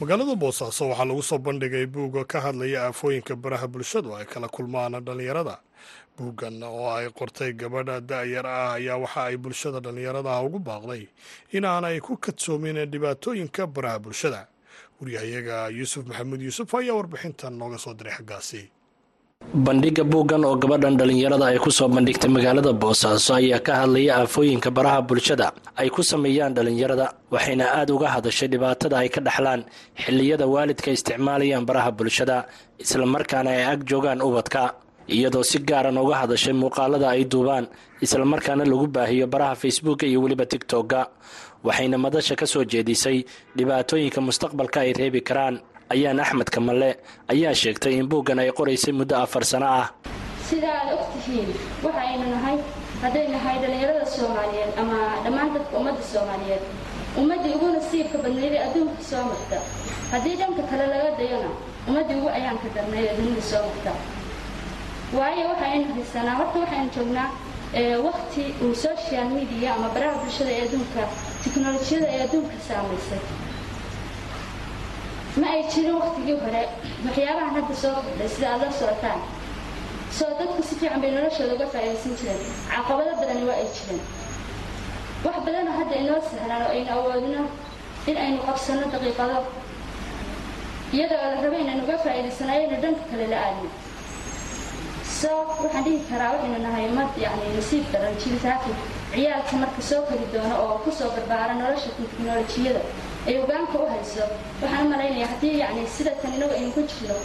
magaalada 0.00 0.34
boosaaso 0.42 0.88
waxaa 0.88 1.04
lagu 1.04 1.22
soo 1.22 1.38
bandhigay 1.38 1.86
buugga 1.86 2.24
ka 2.24 2.40
hadlaya 2.40 2.82
aafooyinka 2.86 3.36
baraha 3.36 3.66
bulshadu 3.68 4.16
ay 4.16 4.24
kala 4.24 4.48
kulmaan 4.48 4.94
dhallinyarada. 5.04 5.58
Buuggan 6.18 6.62
oo 6.62 6.90
ay 6.90 7.08
qortay 7.10 7.52
gabadha 7.52 8.00
da'yar 8.00 8.46
ah 8.46 8.72
ayaa 8.78 8.96
waxa 8.98 9.20
ay 9.24 9.36
bulshada 9.36 9.80
dhallinyaradaha 9.80 10.42
ugu 10.46 10.58
baaqday 10.58 11.08
inaanay 11.52 12.00
ku 12.00 12.16
kadsoomin 12.16 12.78
dhibaatooyinka 12.90 13.66
baraha 13.66 13.98
bulshada. 13.98 14.46
Waryahayaga 15.00 15.68
yuusuf 15.70 16.06
maxamuud 16.06 16.40
yuusuf 16.42 16.74
ayaa 16.74 16.94
warbixintan 16.94 17.54
nooga 17.58 17.78
soo 17.78 17.94
diray 17.94 18.12
xaggaasi 18.18 18.70
bandhigga 19.66 20.04
buuggan 20.04 20.44
oo 20.44 20.56
gabadhan 20.62 20.96
dhallinyarada 20.98 21.46
ay 21.50 21.58
ku 21.58 21.70
soo 21.70 21.88
bandhigtay 21.88 22.28
magaalada 22.28 22.72
boosaaso 22.82 23.32
ayaa 23.40 23.62
ka 23.66 23.72
hadlaya 23.80 24.12
aafooyinka 24.20 24.70
baraha 24.70 25.00
bulshada. 25.08 25.52
Ay 25.80 25.88
ku 25.88 26.02
sameeyaan 26.02 26.52
dhallinyarada 26.54 27.06
waxayna 27.32 27.64
aada 27.78 27.94
uga 27.96 28.08
hadashay 28.14 28.48
dhibaatada 28.52 28.98
ay 28.98 29.08
ka 29.08 29.20
dhaxlaan 29.24 29.64
xilliyada 29.96 30.44
waalidka 30.54 30.90
isticmaalayaan 30.92 31.64
baraha 31.64 31.90
bulshada 31.98 32.36
islamarkaana 32.82 33.50
ay 33.50 33.64
ag 33.72 33.80
joogaan 33.88 34.20
ubadka. 34.20 34.74
Iyadoo 35.08 35.42
si 35.50 35.58
gaaran 35.64 35.96
uga 35.96 36.16
hadashay 36.26 36.52
muuqaalada 36.52 37.08
ay 37.14 37.24
duubaan 37.24 37.66
islamarkaana 38.04 38.64
lagu 38.68 38.86
baahiyo 38.90 39.26
baraha 39.32 39.54
facebooka 39.54 40.04
iyo 40.06 40.20
weliba 40.20 40.44
tigtogga 40.44 41.08
waxayna 41.64 41.96
madasha 41.96 42.36
ka 42.36 42.44
soo 42.46 42.64
jeedisay 42.68 43.24
dhibaatooyinka 43.56 44.20
mustaqbalka 44.20 44.78
ay 44.84 44.92
reebi 44.92 45.22
karaan 45.24 45.56
ayaan 45.94 46.20
axmed 46.24 46.48
kamalle 46.56 46.90
ayaa 47.32 47.54
sheegtay 47.62 47.94
in 48.00 48.06
buuggan 48.12 48.38
ay 48.38 48.50
qoraysay 48.58 48.92
muddo 49.00 49.16
afar 49.24 49.44
sano 49.44 49.66
ah. 49.80 49.86
Sida 50.48 50.68
aad 50.80 50.90
og 50.96 51.04
tihiin 51.14 51.48
waxa 51.84 52.00
aynu 52.10 52.26
nahay 52.34 52.56
hadday 53.02 53.26
nahay 53.34 53.56
dhallinyarada 53.62 54.04
soomaaliyeed 54.16 54.72
ama 54.82 54.98
dhammaan 55.24 55.50
dadka 55.54 55.74
ummadda 55.80 56.02
soomaaliyeed. 56.12 56.62
Ummaddii 57.20 57.54
ugu 57.56 57.66
nasiibka 57.74 58.18
badnaydee 58.24 58.60
adduunka 58.66 59.02
soo 59.10 59.22
marta 59.30 59.58
haddii 60.12 60.36
dhanka 60.40 60.62
kale 60.70 60.84
laga 60.92 61.10
dayona 61.18 61.50
ummaddii 61.88 62.16
ugu 62.20 62.28
ayaanka 62.38 62.68
darnayd 62.76 63.04
ee 63.10 63.16
dunida 63.18 63.42
soo 63.50 63.62
marta 63.68 63.92
waayo 65.18 65.44
waxaynu 65.52 65.86
haysanaa 65.96 66.36
horta 66.40 66.58
waxaynu 66.64 66.90
joognaa 66.96 67.28
wakti 68.06 68.44
uu 68.64 68.74
social 68.86 69.26
media 69.36 69.68
ama 69.76 69.88
baraha 69.94 70.16
bulshada 70.22 70.50
ee 70.56 70.62
adduunka 70.66 71.02
tiknolojiyada 71.44 72.06
ee 72.14 72.20
adduunka 72.26 72.56
saamaysay 72.68 73.20
ma 75.40 75.46
ay 75.54 75.62
jirin 75.72 75.96
waktigii 76.02 76.36
hore? 76.44 76.62
Waxyaabahan 77.06 77.52
hadda 77.56 77.74
soo 77.82 77.94
kordhay 78.04 78.28
sida 78.34 78.46
aad 78.52 78.62
la 78.64 78.70
socotaan 78.80 79.20
soo 80.18 80.30
dadku 80.38 80.62
si 80.68 80.74
fiican 80.80 81.00
bay 81.02 81.10
noloshooda 81.16 81.54
uga 81.56 81.66
faa'iidaysan 81.74 82.14
jireen. 82.18 82.42
Caqabado 82.72 83.12
badani 83.20 83.44
waa 83.48 83.58
ay 83.62 83.68
jireen. 83.76 84.00
Wax 85.24 85.36
badanoo 85.46 85.74
hadda 85.80 85.94
inoo 86.02 86.20
sahlaan 86.30 86.62
oo 86.66 86.70
aynu 86.76 86.90
awoodno 86.96 87.42
in 88.10 88.16
aynu 88.24 88.38
qabsanno 88.46 88.86
daqiiqado. 88.94 89.38
Iyadoo 90.94 91.20
la 91.22 91.40
raba 91.44 91.56
inaynu 91.64 91.82
uga 91.86 91.96
faa'iidaysano 92.04 92.50
ayaynu 92.56 92.76
dhanka 92.82 93.04
kale 93.10 93.26
la 93.32 93.38
aadno. 93.46 93.68
Soo 95.20 95.38
waxaan 95.48 95.84
dhihi 95.84 95.98
karaa 96.10 96.30
waxaynu 96.34 96.58
nahay 96.66 96.84
ummad 96.90 97.10
yacni 97.24 97.48
nasiib 97.56 97.84
daran 97.92 98.14
jiritaankii 98.22 98.74
ciyaalka 99.12 99.54
marka 99.62 99.82
soo 99.90 100.02
kori 100.08 100.26
doono 100.32 100.54
oo 100.64 100.74
ku 100.84 100.90
soo 100.98 101.10
barbaara 101.16 101.54
nolosha 101.60 101.90
teknolojiyada 101.98 102.80
ay 103.28 103.34
hogaanka 103.42 103.76
u 103.84 103.86
hayso 103.92 104.24
waxaan 104.62 104.86
u 104.86 104.90
malaynayaa 104.92 105.28
haddii 105.32 105.54
yacni 105.62 105.84
sida 105.96 106.12
tan 106.22 106.32
inagu 106.36 106.54
aynu 106.58 106.70
ku 106.76 106.82
jirno 106.92 107.16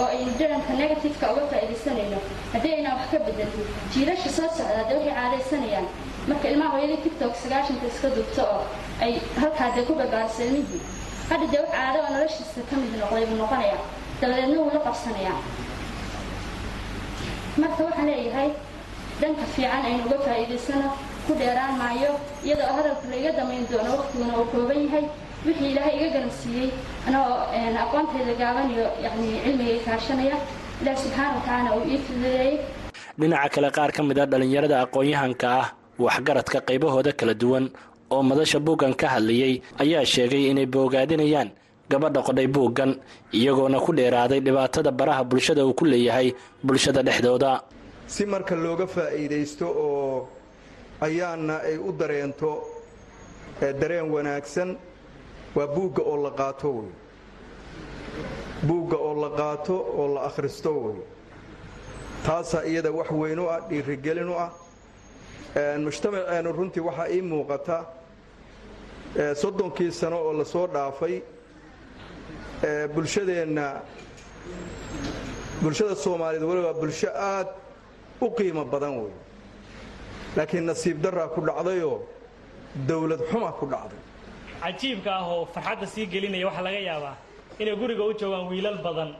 oo 0.00 0.06
aynu 0.14 0.30
dharanka 0.40 0.72
negatifeka 0.82 1.26
uga 1.32 1.44
faa'iidaysanayno 1.52 2.18
haddii 2.54 2.72
aynaan 2.76 2.96
wax 3.00 3.08
ka 3.12 3.18
bedelin 3.26 3.66
jiilasha 3.94 4.30
soo 4.36 4.48
socdaa 4.58 4.84
dee 4.88 4.96
waxay 4.98 5.14
caadaysanayaan. 5.18 5.86
Marka 6.28 6.46
ilmaha 6.52 6.70
hooyadii 6.74 7.00
tictok 7.04 7.32
sagaashanka 7.42 7.86
iska 7.92 8.08
dubto 8.16 8.42
oo 8.56 8.62
ay 9.04 9.12
halkaa 9.40 9.70
dee 9.76 9.84
ku 9.88 9.94
barbaarsa 10.00 10.40
ilmihii 10.46 10.82
hadha 11.30 11.46
dee 11.52 11.60
wax 11.62 11.70
caado 11.76 11.98
oo 12.04 12.10
noloshiisa 12.14 12.60
ka 12.70 12.74
mid 12.82 12.92
noqday 13.00 13.24
buu 13.30 13.38
noqonayaa 13.42 13.80
dabadeedna 14.20 14.56
wuu 14.60 14.70
la 14.76 14.80
qabsanayaa. 14.86 15.38
Marka 17.60 17.82
waxaan 17.88 18.06
leeyahay 18.10 18.50
dhanka 19.20 19.44
fiican 19.54 19.84
aynu 19.88 20.02
uga 20.08 20.18
faa'iidaysano 20.26 20.88
ku 21.26 21.32
dheeraan 21.40 21.74
maayo 21.80 22.10
iyadoo 22.46 22.70
hadalka 22.78 23.04
la 23.10 23.16
iga 23.20 23.32
damayn 23.38 23.64
doono 23.70 23.90
waqtiguna 23.98 24.32
uu 24.40 24.46
kooban 24.52 24.80
yahay 24.86 25.04
wixii 25.46 25.70
ilaahay 25.72 25.94
iga 25.98 26.08
garansiiyey 26.16 26.68
anoo 27.08 27.26
aqoontayda 27.84 28.34
gaaban 28.42 28.66
iyo 28.74 28.86
yani 29.04 29.26
cilmigay 29.44 29.78
kaashanaya 29.86 30.36
ilaah 30.82 30.96
subxaana 31.02 31.30
watacaala 31.36 31.70
uu 31.78 31.84
ii 31.92 31.98
fududeeyey. 32.06 32.52
Dhinaca 33.20 33.48
kale 33.54 33.68
qaar 33.76 33.90
ka 33.96 34.02
mid 34.08 34.18
a 34.18 34.26
dhallinyarada 34.30 34.76
aqoon-yahanka 34.84 35.48
ah 35.60 35.66
waxgaradka 36.04 36.58
qaybahooda 36.68 37.12
kala 37.18 37.34
duwan 37.42 37.64
oo 38.14 38.22
madasha 38.22 38.58
buuggan 38.66 38.94
ka 39.00 39.06
hadlayay 39.14 39.54
ayaa 39.82 40.04
sheegay 40.12 40.44
inay 40.50 40.66
boogaadinayaan 40.74 41.50
gabadha 41.90 42.20
qodhay 42.28 42.46
buuggan 42.56 42.90
iyagoona 43.38 43.78
ku 43.84 43.90
dheeraaday 43.98 44.40
dhibaatada 44.46 44.90
baraha 44.98 45.22
bulshada 45.30 45.62
uu 45.66 45.74
ku 45.74 45.84
leeyahay 45.84 46.28
bulshada 46.66 47.02
dhexdooda. 47.02 47.52
Si 48.06 48.24
marka 48.26 48.54
looga 48.64 48.86
faa'iidaysto 48.86 49.66
oo 49.86 50.28
ayaana 51.06 51.54
ay 51.68 51.76
u 51.78 51.92
dareento 52.00 52.50
dareen 53.80 54.08
wanaagsan 54.14 54.76
waa 55.54 55.66
buugga 55.66 56.02
oo 56.02 56.16
la 56.22 56.30
qaato 56.30 56.68
wey 56.70 56.90
oo 58.96 59.14
la 59.22 59.30
qaato 59.36 59.74
oo 59.74 60.14
la 60.14 60.20
akhristo 60.28 60.70
wey 60.84 60.96
taasaa 62.26 62.64
iyada 62.64 62.90
wax 62.92 63.10
weyn 63.10 63.38
u 63.38 63.48
ah 63.50 63.60
dhiirigelin 63.68 64.28
u 64.28 64.34
ah. 64.38 64.50
Mujtamaceennu 65.54 66.52
runtii 66.52 66.80
waxaa 66.80 67.08
ii 67.10 67.20
muuqata 67.22 67.84
soddonkii 69.34 69.92
sano 69.92 70.16
oo 70.16 70.32
la 70.32 70.44
soo 70.44 70.66
dhaafay 70.66 71.22
bulshadeenna 72.94 73.82
bulshada 75.62 75.94
soomaaliyeed 75.94 76.44
waliba 76.48 76.72
bulsho 76.74 77.08
aad 77.14 77.48
u 78.20 78.30
qiimo 78.30 78.64
badan 78.64 78.96
wey 79.02 79.12
laakiin 80.36 80.64
nasiib 80.66 81.02
daraa 81.02 81.28
ku 81.28 81.40
dhacdayoo 81.40 82.00
dawlad 82.88 83.20
xuma 83.30 83.52
ku 83.52 83.66
dhacday 83.66 83.98
cajiibka 84.62 85.10
ah 85.20 85.24
oo 85.32 85.44
farxadda 85.54 85.86
sii 85.86 86.06
gelinaya 86.12 86.46
waxaa 86.48 86.62
laga 86.68 86.80
yaabaa 86.90 87.16
inay 87.60 87.74
guriga 87.80 88.04
u 88.04 88.12
joogaan 88.20 88.46
wiilal 88.50 88.78
badan. 88.86 89.10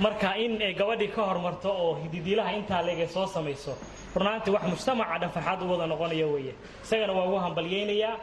Marka 0.00 0.36
in 0.44 0.62
ay 0.62 0.74
gabadhii 0.74 1.12
ka 1.14 1.22
hormarto 1.28 1.68
oo 1.70 1.94
hididiilaha 2.02 2.52
intaa 2.58 2.82
leeg 2.82 3.00
ay 3.00 3.08
soo 3.08 3.26
samayso 3.26 3.72
runaantii 4.16 4.50
wax 4.54 4.62
mujtamaca 4.72 5.18
dhan 5.20 5.30
farxad 5.36 5.62
u 5.62 5.70
wada 5.72 5.86
noqonaya 5.86 6.26
weeye. 6.26 6.54
Isagana 6.84 7.12
waa 7.12 7.26
ugu 7.28 7.36
hambalyaynayaa. 7.44 8.16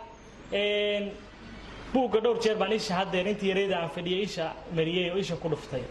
Buugga 1.93 2.19
dhowr 2.23 2.39
jeer 2.43 2.55
baan 2.59 2.73
isha 2.73 2.93
haddeer 2.99 3.27
intii 3.31 3.49
yareeda 3.51 3.75
aan 3.81 3.89
fadhiyay 3.95 4.23
isha 4.27 4.45
mariyey 4.75 5.11
oo 5.11 5.17
isha 5.17 5.35
ku 5.35 5.47
dhuftay. 5.49 5.83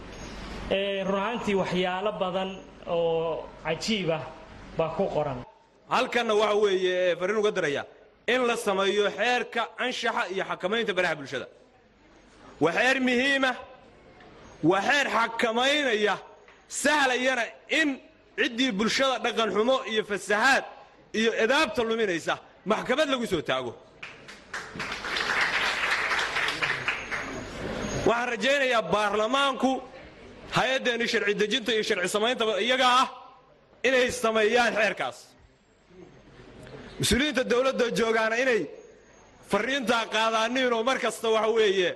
Run 1.07 1.19
ahaantii 1.21 1.55
waxyaalo 1.61 2.11
badan 2.21 2.49
oo 2.87 3.43
cajiibah 3.65 4.21
baa 4.77 4.89
ku 4.97 5.07
qoran. 5.15 5.39
Halkanna 5.89 6.33
waxa 6.35 6.55
weeye 6.63 7.15
farriin 7.19 7.39
uga 7.41 7.51
daraya 7.51 7.83
in 8.33 8.41
la 8.47 8.55
sameeyo 8.57 9.09
xeerka 9.17 9.61
anshaxa 9.83 10.23
iyo 10.33 10.43
xakamaynta 10.49 10.93
baraha 10.97 11.15
bulshada. 11.19 11.47
Waa 12.63 12.71
xeer 12.77 12.97
muhiima 13.07 13.51
waa 14.69 14.81
xeer 14.87 15.07
xakamaynaya 15.15 16.15
sahlayana 16.83 17.43
in 17.79 17.89
ciddii 18.39 18.71
bulshada 18.79 19.15
dhaqan 19.25 19.49
xumo 19.55 19.75
iyo 19.91 20.03
fasahaad 20.11 20.63
iyo 21.19 21.31
edaabta 21.43 21.81
luminaysa 21.89 22.33
maxkamad 22.71 23.07
lagu 23.13 23.25
soo 23.31 23.41
taago. 23.49 23.71
Waxaan 28.07 28.29
rajaynayaa 28.33 28.81
baarlamaanku 28.93 29.71
hay'addeenni 30.57 31.07
sharci 31.11 31.33
dejinta 31.41 31.71
iyo 31.75 31.83
sharci 31.89 32.09
samaynta 32.15 32.43
iyaga 32.65 32.87
ah 33.01 33.07
inay 33.87 34.11
sameeyaan 34.23 34.73
xeerkaas 34.79 35.17
mas'uuliyiinta 36.99 37.43
dawladda 37.51 37.85
joogaana 37.99 38.35
inay 38.43 38.61
farriintaa 39.51 40.03
qaadaaniinoo 40.15 40.83
mar 40.89 40.97
kasta 41.05 41.27
waxa 41.35 41.49
weeye 41.57 41.89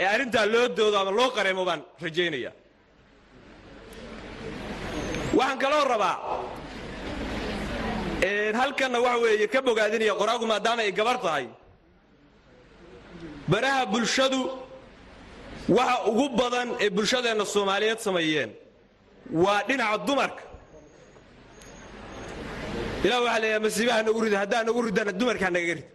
ee 0.00 0.06
arrintaa 0.14 0.46
loo 0.54 0.66
doodo 0.78 0.96
ama 1.02 1.10
loo 1.18 1.30
qareemo 1.36 1.62
baan 1.68 1.80
rajaynaya 2.04 2.50
waxaan 5.38 5.58
kaloo 5.62 5.84
rabaa 5.92 6.16
halkanna 8.60 8.98
waxa 9.06 9.18
weeye 9.24 9.46
ka 9.54 9.60
bogaadinaya 9.66 10.14
qoraagu 10.20 10.46
maadaama 10.52 10.82
ay 10.86 10.92
gabar 10.98 11.16
tahay 11.24 11.46
baraha 13.52 13.82
bulshadu 13.92 14.40
waxa 15.76 15.96
ugu 16.10 16.26
badan 16.40 16.68
ee 16.84 16.90
bulshadeenna 16.96 17.44
soomaaliyeed 17.54 18.00
sameeyeen 18.06 18.50
waa 19.44 19.60
dhinaca 19.68 19.98
dumarka 20.06 20.42
ilah 23.04 23.18
waxaa 23.24 23.40
leeyahay 23.42 23.60
masiibaha 23.66 24.00
nagu 24.06 24.20
rida 24.24 24.38
haddaa 24.42 24.62
nagu 24.68 24.80
ridana 24.86 25.12
dumarkaa 25.20 25.50
nagaga 25.56 25.74
rid 25.78 25.86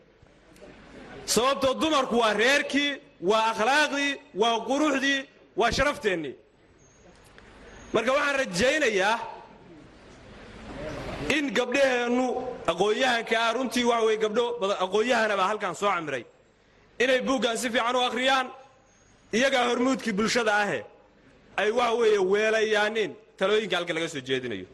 sababtoo 1.35 1.73
dumarku 1.81 2.15
waa 2.23 2.33
reerkii 2.43 2.91
waa 3.29 3.43
akhlaaqdii 3.51 4.11
waa 4.41 4.55
quruxdii 4.69 5.19
waa 5.59 5.71
sharafteenii 5.77 6.33
marka 7.93 8.09
waxaan 8.17 8.35
rajaynayaa 8.41 9.15
in 11.37 11.45
gabdhaheennu 11.57 12.25
aqoon-yahanka 12.71 13.35
ah 13.45 13.49
runtii 13.55 13.83
waxa 13.91 14.05
weye 14.07 14.17
gabdho 14.23 14.43
aqoon-yahana 14.85 15.35
baa 15.39 15.47
halkan 15.51 15.75
soo 15.81 15.89
camiray. 15.95 16.23
Inay 17.03 17.19
buuggan 17.27 17.57
si 17.61 17.67
fiican 17.73 17.95
u 17.99 18.01
akhriyaan 18.09 18.47
iyagaa 19.37 19.63
hormuudkii 19.69 20.13
bulshada 20.19 20.53
ahe 20.63 20.79
ay 21.61 21.69
waxa 21.79 21.93
weeye 22.01 22.19
weelayaanin 22.33 23.11
talooyinka 23.39 23.75
halka 23.79 23.93
laga 23.97 24.07
soo 24.13 24.21
jeedinayo. 24.29 24.65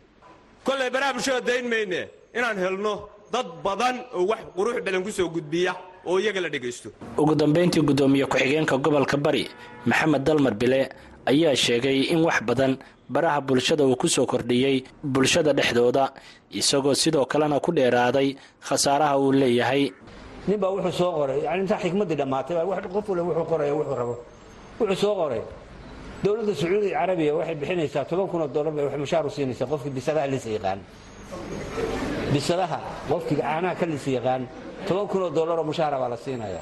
Kollay 0.65 0.89
baraha 0.95 1.13
bulshada 1.15 1.41
dayn 1.49 1.65
mayne 1.73 2.01
inaan 2.37 2.57
helno 2.63 2.93
dad 3.33 3.47
badan 3.63 3.95
oo 4.17 4.25
wax 4.31 4.41
qurux 4.55 4.75
badan 4.85 5.03
ku 5.03 5.11
soo 5.11 5.29
gudbiya 5.29 5.73
oo 6.05 6.17
iyaga 6.19 6.41
la 6.41 6.49
dhegaysto 6.49 6.89
ugu 7.17 7.35
dambayntii 7.35 7.81
guddoomiye 7.81 8.25
ku-xigeenka 8.25 8.77
gobolka 8.77 9.17
bari 9.17 9.43
maxamed 9.85 10.23
dalmar 10.27 10.53
bile 10.61 10.89
ayaa 11.25 11.55
sheegay 11.55 11.99
in 12.13 12.21
wax 12.25 12.41
badan 12.49 12.77
baraha 13.09 13.41
bulshada 13.41 13.83
uu 13.85 13.95
ku 13.95 14.07
soo 14.07 14.25
kordhiyey 14.25 14.83
bulshada 15.03 15.53
dhexdooda 15.53 16.13
isagoo 16.51 16.93
sidoo 16.93 17.25
kalena 17.25 17.59
ku 17.59 17.71
dheeraaday 17.71 18.35
khasaaraha 18.67 19.17
uu 19.19 19.31
leeyahay. 19.31 19.91
Nin 20.47 20.57
baa 20.61 20.69
wuxuu 20.73 20.91
soo 21.01 21.11
qoray 21.17 21.39
yani 21.45 21.61
intaa 21.63 21.77
xikmaddii 21.83 22.15
dhammaatay 22.21 22.55
qof 22.93 23.05
wale 23.09 23.21
wuxuu 23.21 23.45
qoraya 23.51 23.73
wuxuu 23.77 23.95
rabo. 24.01 24.15
Wuxuu 24.79 24.95
soo 25.03 25.15
qoray. 25.15 25.41
Dowladda 26.23 26.53
sacuudi 26.55 26.89
carabiya 26.93 27.33
waxay 27.37 27.55
bixinaysaa 27.55 28.05
toban 28.09 28.27
kun 28.31 28.41
oo 28.41 28.47
dollar 28.47 28.73
bay 28.73 28.85
wax 28.85 28.95
mushaar 28.97 29.25
u 29.25 29.29
siinaysaa 29.29 29.67
qofkii 29.71 29.93
bisadaha 29.97 30.27
lisa 30.27 30.49
yaqaan 30.49 30.79
bisadaha 32.33 32.79
qofkii 33.09 33.37
caanaha 33.41 33.75
ka 33.75 33.85
lisa 33.85 34.09
yaqaan 34.11 34.47
oo 34.91 35.29
dollaroo 35.29 35.63
mushaara 35.63 35.97
baa 35.99 36.09
la 36.09 36.17
siinaya 36.17 36.59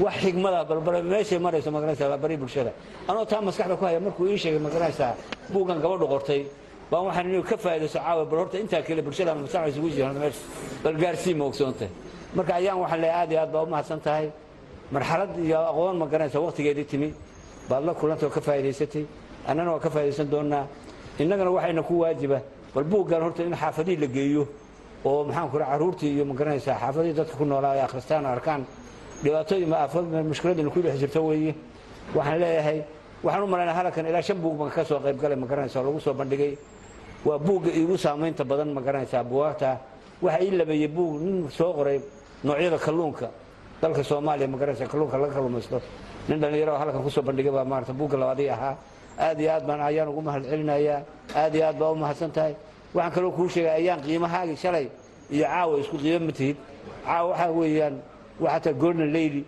wax 0.00 0.14
xigmada 0.22 0.64
balbal 0.64 1.02
meeshay 1.02 1.38
marayso 1.38 1.70
magaranaysa 1.70 2.16
bari 2.18 2.36
bulshada. 2.36 2.72
Anoo 3.08 3.24
taa 3.24 3.40
maskaxda 3.40 3.76
ku 3.76 3.84
haya 3.84 4.00
markuu 4.00 4.26
ii 4.28 4.38
sheegay 4.38 4.58
ma 4.60 4.68
garanaysaa 4.68 5.14
buuggan 5.52 5.80
gabadhu 5.80 6.06
qortay. 6.08 6.46
Baan 6.90 7.06
waxaan 7.06 7.26
inuu 7.30 7.42
ka 7.42 7.56
faa'iidayso 7.56 7.98
caawa 7.98 8.24
bal 8.24 8.38
horta 8.38 8.58
intaa 8.58 8.82
kale 8.82 9.02
bulshada 9.02 9.34
masaxa 9.34 9.68
isugu 9.68 9.88
jiraan 9.90 10.16
meesha 10.18 10.40
bal 10.84 10.94
gaarsii 10.96 11.34
ma 11.34 11.44
ogsoontahay 11.44 11.90
marka 12.34 12.52
ayaan 12.54 12.78
waxaan 12.80 13.00
leeyahay 13.00 13.22
aad 13.22 13.30
iyo 13.32 13.40
aad 13.40 13.50
baa 13.52 13.62
u 13.62 13.66
mahadsan 13.66 14.00
tahay. 14.00 14.30
Marxalad 14.92 15.30
iyo 15.38 15.58
aqoon 15.70 15.96
magaranaysa 15.96 16.40
waqtigeedii 16.40 16.84
timi. 16.84 17.14
Baad 17.68 17.84
la 17.84 17.94
kulantay 17.94 18.26
oo 18.28 18.30
ka 18.32 18.40
faa'iidaysatay. 18.40 19.04
Annana 19.48 19.72
waa 19.72 19.80
ka 19.80 19.90
faa'idaysan 19.90 20.28
doonnaa. 20.30 20.66
Innagana 21.18 21.50
waxayna 21.50 21.82
ku 21.82 21.98
waajiba. 22.00 22.40
Bal 22.74 22.84
buuggan 22.84 23.22
horta 23.22 23.42
in 23.42 23.54
xaafadihii 23.56 23.96
la 24.00 24.06
geeyo 24.06 24.48
oo 25.04 25.24
maxaan 25.24 25.48
ku 25.50 25.58
carruurtii 25.58 26.10
iyo 26.16 26.24
ma 26.24 26.34
garanaysaa 26.34 26.78
xaafadihii 26.80 27.14
dadka 27.18 27.34
ku 27.36 27.44
noolaa 27.44 27.72
ay 27.72 27.80
akhristaan 27.80 28.26
arkaan. 28.26 28.62
Aafad 29.22 30.04
mushkiladina 30.26 30.70
ku 30.70 30.80
dhex 30.82 30.98
jirta 30.98 31.20
weeye 31.20 31.54
waxaan 32.14 32.38
leeyahay 32.40 32.78
waxaan 33.22 33.44
u 33.44 33.46
malaynaa 33.46 33.74
halkan 33.74 34.06
ilaa 34.06 34.22
shan 34.22 34.38
buug 34.42 34.56
baan 34.58 34.70
ka 34.70 34.84
soo 34.84 34.98
qayb 35.00 35.18
galay 35.20 35.36
magaranaysa 35.36 35.80
oo 35.80 35.84
lagu 35.86 36.00
soo 36.00 36.14
bandhigay. 36.14 36.56
Waa 37.24 37.38
buugga 37.38 37.70
iigu 37.70 37.96
saamaynta 37.96 38.44
badan 38.44 38.72
ma 38.74 38.80
garanaysaa 38.80 39.22
buwaagta 39.24 39.78
waxa 40.22 40.38
ii 40.42 40.50
labeeyey 40.50 40.88
buug 40.88 41.20
nin 41.22 41.50
soo 41.50 41.72
qoray 41.72 42.00
noocyada 42.44 42.78
kalluunka 42.78 43.28
dalka 43.82 44.02
soomaaliya 44.02 44.48
magaranaysa 44.48 44.86
kalluunka 44.90 45.18
laga 45.18 45.32
kalluumaysto. 45.34 45.80
Nin 46.28 46.40
dhallinyaro 46.40 46.72
oo 46.74 46.78
halkan 46.78 47.02
ku 47.02 47.10
soo 47.10 47.22
bandhigay 47.22 47.52
baa 47.52 47.64
maarata 47.64 47.92
buugga 47.92 48.16
labaadii 48.18 48.48
ahaa. 48.50 48.74
Aad 49.18 49.38
iyo 49.40 49.50
aad 49.54 49.64
baan 49.66 49.80
ayaan 49.80 50.08
ugu 50.08 50.20
mahad 50.22 50.42
celinayaa 50.50 51.00
aad 51.36 51.54
iyo 51.54 51.64
aad 51.66 51.78
baa 51.78 51.90
u 51.90 51.94
mahadsan 51.94 52.30
tahay 52.32 52.54
waxaan 52.94 53.12
kaloo 53.14 53.32
kuu 53.36 53.48
sheegay 53.48 53.72
ayaan 53.80 54.00
qiimahaagii 54.04 54.56
shalay 54.56 54.86
iyo 55.30 55.46
caawa 55.46 55.78
isku 55.80 55.96
qiimo 55.98 56.26
ma 56.26 56.32
tihid. 56.32 56.56
Caawa 57.06 57.28
waxaa 57.32 57.50
weeyaan 57.58 57.94
waa 58.40 58.52
xataa 58.58 58.72
golden 58.82 59.12
lady. 59.12 59.42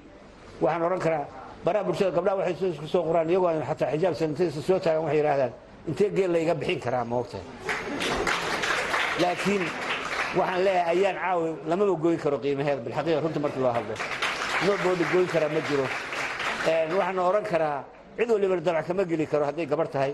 Waxaan 0.60 0.82
odhan 0.86 1.00
karaa 1.00 1.24
baraha 1.64 1.84
bulshada 1.84 2.10
gabdhaha 2.16 2.36
waxay 2.40 2.70
isku 2.72 2.86
soo 2.86 3.02
qoraan 3.08 3.28
iyagoo 3.30 3.48
aan 3.48 3.62
xataa 3.68 3.90
xijaab 3.92 4.14
sanitaysa 4.20 4.60
soo 4.62 4.78
taagan 4.78 5.02
waxay 5.04 5.18
yidhahdaan 5.20 5.52
intee 5.88 6.08
geel 6.16 6.30
la 6.32 6.38
iga 6.38 6.54
bixin 6.54 6.80
karaa 6.80 7.04
ma 7.04 7.16
ogtahay? 7.20 7.44
Laakiin 9.22 9.62
waxaan 10.38 10.60
leeyahay 10.64 10.96
ayaan 10.98 11.16
caawi 11.22 11.48
lamaba 11.68 11.94
goyn 12.04 12.18
karo 12.18 12.36
qiimaheeda 12.42 12.80
bilxaqiiqa 12.86 13.20
runta 13.24 13.40
markii 13.44 13.62
loo 13.64 13.72
hadlo. 13.76 13.94
Noboodi 14.66 15.04
goyn 15.12 15.26
karaa 15.34 15.48
ma 15.54 15.60
jiro. 15.68 15.86
Waxaana 16.98 17.20
odhan 17.28 17.44
karaa 17.52 17.84
cid 18.16 18.30
waliba 18.30 18.56
dalac 18.66 18.86
kama 18.86 19.04
geli 19.04 19.26
karo 19.26 19.44
hadday 19.48 19.66
gabarh 19.66 19.90
tahay. 19.94 20.12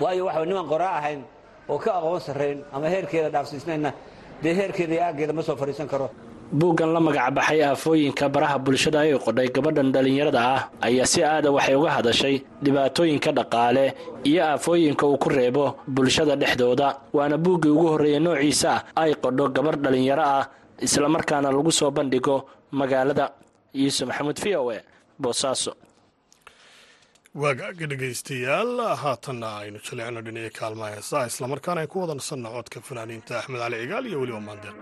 Waayo 0.00 0.24
waxa 0.28 0.44
niman 0.44 0.66
qoraa 0.72 0.94
ahayn 1.00 1.20
oo 1.68 1.78
ka 1.78 1.90
aqoon 1.98 2.20
sarrayn 2.20 2.58
ama 2.72 2.86
heerkeeda 2.88 3.28
dhaafsiisnaynna 3.34 3.90
dee 4.42 4.54
heerkeeda 4.58 4.94
aaggeeda 5.06 5.32
ma 5.32 5.42
soo 5.42 5.56
fadhiisan 5.56 5.88
karo. 5.88 6.10
Buuggan 6.52 6.92
la 6.94 7.00
magacbaxay 7.00 7.60
aafooyinka 7.64 8.28
baraha 8.34 8.58
bulshada 8.58 9.00
ay 9.02 9.18
qodhay 9.18 9.48
gabadhan 9.50 9.90
dhallinyarada 9.94 10.40
ah 10.54 10.60
ayaa 10.86 11.06
si 11.12 11.20
aada 11.24 11.50
waxay 11.50 11.74
uga 11.74 11.90
hadashay 11.96 12.36
dhibaatooyinka 12.62 13.30
dhaqaale 13.38 13.84
iyo 14.30 14.42
aafooyinka 14.54 15.04
uu 15.06 15.18
ku 15.18 15.28
reebo 15.28 15.64
bulshada 15.88 16.36
dhexdooda. 16.36 16.88
Waana 17.12 17.36
buuggii 17.38 17.68
ugu 17.74 17.86
horreeya 17.92 18.20
noociisa 18.20 18.70
ah 18.70 19.02
ay 19.02 19.14
qodho 19.24 19.48
gabarh 19.56 19.78
dhallinyaro 19.82 20.22
ah 20.22 20.44
islamarkaana 20.86 21.50
lagu 21.50 21.72
soo 21.72 21.90
bandhigo 21.90 22.46
magaalada. 22.70 23.26
Yuusuf 23.74 24.06
maxamuud 24.08 24.38
v 24.38 24.54
o 24.56 24.70
e 24.72 24.78
boosaaso 25.18 25.72
waagaaga 27.42 27.86
dhegaystayaal 27.92 28.70
haatanna 29.02 29.48
aynu 29.62 29.78
jaleecno 29.88 30.20
dhinaca 30.26 30.52
kaalmaha 30.58 30.90
heesaha 30.96 31.30
islamarkaana 31.32 31.80
ay 31.82 31.88
ku 31.92 31.96
wada 32.02 32.14
nasanno 32.20 32.48
codka 32.56 32.78
fanaaniinta 32.88 33.32
axmed 33.40 33.60
cali 33.64 33.76
cigaal 33.82 34.04
iyo 34.10 34.18
weliba 34.22 34.40
maandeeq 34.48 34.76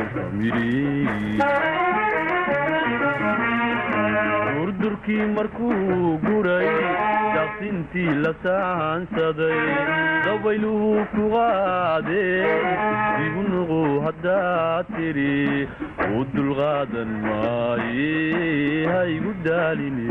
durdurkii 4.56 5.26
markuu 5.36 6.18
guray 6.26 6.68
daqsintii 7.36 8.14
la 8.24 8.32
saansaday 8.44 9.60
dabayluhu 10.26 10.92
ku 11.14 11.24
qaadeen 11.36 12.68
igu 13.26 13.42
nuqu 13.52 13.80
haddaad 14.06 14.86
tidhi 14.96 15.68
u 16.18 16.22
dulqaadan 16.36 17.12
maaye 17.28 18.12
ha 18.92 19.02
igu 19.18 19.32
daalini 19.46 20.08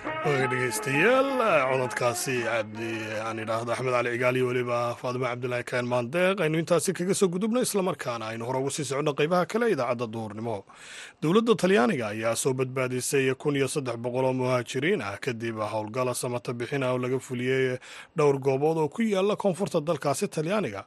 dhegeystayaal 0.00 1.28
cododkaasi 1.70 2.36
cabdi 2.44 2.90
aan 3.26 3.38
idhaahdo 3.42 3.72
axmed 3.72 3.92
cali 3.92 4.10
cigaal 4.14 4.36
iyo 4.36 4.46
weliba 4.48 4.78
faadimo 5.00 5.24
cabdulaahi 5.28 5.64
kaan 5.70 5.86
maandeeq 5.92 6.40
aynu 6.44 6.58
intaasi 6.62 6.92
kaga 6.98 7.14
soo 7.20 7.28
gudubno 7.28 7.60
islamarkaana 7.60 8.24
aynu 8.32 8.44
hore 8.48 8.58
ugu 8.58 8.70
sii 8.70 8.84
socno 8.84 9.12
qeybaha 9.18 9.46
kale 9.46 9.66
idaacadda 9.74 10.06
duhurnimo 10.14 10.64
dowladda 11.22 11.54
talyaaniga 11.62 12.06
ayaa 12.14 12.36
soo 12.36 12.52
badbaadisay 12.60 13.34
kun 13.34 13.56
iyo 13.56 13.68
saddex 13.68 13.96
boqol 14.04 14.24
oo 14.24 14.32
muhaajiriin 14.32 15.02
ah 15.02 15.16
kadib 15.20 15.56
howlgala 15.72 16.14
samata 16.14 16.52
bixin 16.52 16.82
ah 16.82 16.92
oo 16.94 16.98
laga 16.98 17.18
fuliyey 17.18 17.78
dhowr 18.16 18.38
goobood 18.40 18.78
oo 18.78 18.88
ku 18.88 19.02
yaalla 19.02 19.36
koonfurta 19.36 19.80
dalkaasi 19.80 20.28
talyaaniga. 20.28 20.84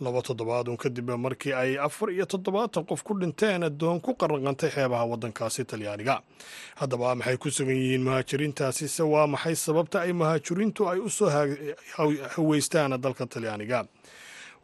Laba 0.00 0.22
toddobaadun 0.22 0.76
kadib 0.76 1.10
markii 1.24 1.52
ay 1.52 1.78
afar 1.78 2.10
iyo 2.16 2.24
toddobaatan 2.26 2.84
qof 2.84 3.02
ku 3.02 3.12
dhinteen 3.20 3.68
doon 3.78 4.00
ku 4.00 4.14
qaraqantay 4.14 4.70
xeebaha 4.70 5.04
waddankaasi 5.12 5.64
talyaaniga. 5.64 6.20
Haddaba 6.80 7.14
maxay 7.14 7.36
ku 7.36 7.50
sugan 7.50 7.76
yihiin 7.76 8.02
muhaajiriintaasi 8.04 8.53
se 8.72 9.02
waa 9.02 9.26
maxay 9.26 9.54
sababta 9.54 10.00
ay 10.04 10.12
muhaajiriintu 10.12 10.88
ay 10.92 10.98
u 10.98 11.08
soo 11.10 11.30
haweystaan 12.36 13.00
dalka 13.00 13.26
talyaaniga. 13.26 13.84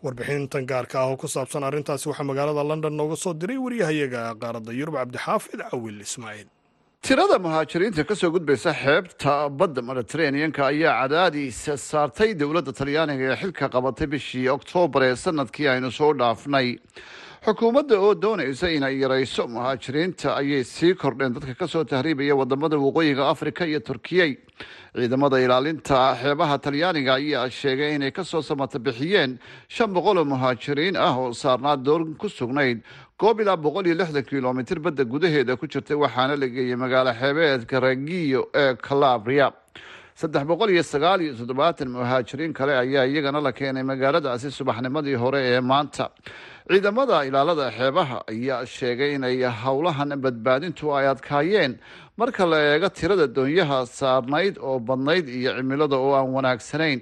Warbixintan 0.02 0.64
gaarka 0.66 1.00
ah 1.00 1.10
oo 1.12 1.16
ku 1.16 1.28
saabsan 1.28 1.62
arrintaasi 1.64 2.08
waxaa 2.08 2.24
magaalada 2.24 2.64
london 2.64 2.92
nooga 2.96 3.16
soo 3.16 3.34
diray 3.34 3.58
waryahayaga 3.58 4.34
qaaradda 4.42 4.72
yurub 4.72 4.94
cabdixaafid 4.96 5.60
cawil 5.70 6.00
ismaaciil 6.00 6.48
tirada 7.04 7.36
muhaajiriinta 7.38 8.04
ka 8.08 8.14
soo 8.16 8.30
gudbaysa 8.32 8.72
xeebta 8.72 9.48
badda 9.60 9.82
mediteraneanka 9.82 10.66
ayaa 10.72 10.94
cadaadiis 11.04 11.60
saartay 11.90 12.32
dowladda 12.34 12.72
talyaaniga 12.80 13.24
ee 13.32 13.36
xilka 13.42 13.68
qabatay 13.76 14.06
bishii 14.14 14.48
oktoobar 14.56 15.02
ee 15.10 15.16
sannadkii 15.24 15.68
aynu 15.74 15.90
soo 16.00 16.12
dhaafnay 16.20 16.68
xukuumadda 17.44 17.96
oo 18.00 18.14
doonaysa 18.22 18.68
inay 18.68 18.98
yarayso 19.00 19.46
muhaajiriinta 19.48 20.36
ayay 20.36 20.64
sii 20.64 20.94
kordheen. 20.94 21.32
Dadka 21.34 21.54
ka 21.54 21.66
soo 21.66 21.84
tahriibaya 21.84 22.36
waddamada 22.36 22.76
waqooyiga 22.76 23.28
afrika 23.32 23.64
iyo 23.66 23.80
turkiyey 23.80 24.36
ciidamada 24.94 25.40
ilaalinta 25.40 26.16
xeebaha 26.20 26.58
talyaaniga 26.60 27.14
ayaa 27.16 27.48
sheegay 27.50 27.94
inay 27.96 28.10
ka 28.12 28.24
soo 28.24 28.42
samata 28.42 28.78
bixiyeen 28.78 29.38
shan 29.68 29.88
boqol 29.94 30.18
oo 30.20 30.24
muhaajiriin 30.24 30.96
ah 31.00 31.16
oo 31.16 31.32
saarnaa 31.32 31.76
doon 31.76 32.14
ku 32.20 32.28
sugnayd. 32.28 32.84
Goob 33.18 33.40
ilaa 33.40 33.56
boqol 33.56 33.86
iyo 33.88 33.94
lixdan 33.96 34.22
kilomitir 34.24 34.76
badda 34.78 35.04
gudaheeda 35.04 35.56
ku 35.56 35.64
jirtay 35.66 35.96
waxaana 35.96 36.36
la 36.36 36.46
geeyey 36.46 36.76
magaalo 36.76 37.12
xeebeedka 37.16 37.80
ragiyo 37.80 38.50
ee 38.54 38.74
calabria 38.76 39.48
saddex 40.14 40.44
boqol 40.50 40.70
iyo 40.74 40.82
sagaal 40.82 41.20
iyo 41.22 41.34
toddobaatan 41.40 41.88
muhaajiriin 41.94 42.52
kale 42.52 42.72
ayaa 42.78 43.04
iyagana 43.06 43.40
la 43.40 43.52
keenay 43.52 43.82
magaaladaasi 43.82 44.50
subaxnimadii 44.50 45.14
hore 45.22 45.40
ee 45.52 45.60
maanta. 45.60 46.10
Ciidamada 46.70 47.24
ilaalada 47.28 47.70
xeebaha 47.78 48.18
ayaa 48.32 48.66
sheegay 48.66 49.14
inay 49.14 49.42
howlahan 49.62 50.10
badbaadintu 50.24 50.84
ay 50.96 51.06
adkaayeen. 51.12 51.72
Marka 52.18 52.46
la 52.46 52.58
eego 52.74 52.88
tirada 52.88 53.26
doonyaha 53.26 53.86
saarnayd 53.86 54.54
oo 54.58 54.78
badnayd 54.78 55.26
iyo 55.28 55.50
cimilada 55.58 55.96
oo 55.96 56.12
aan 56.18 56.28
wanaagsanayn 56.36 57.00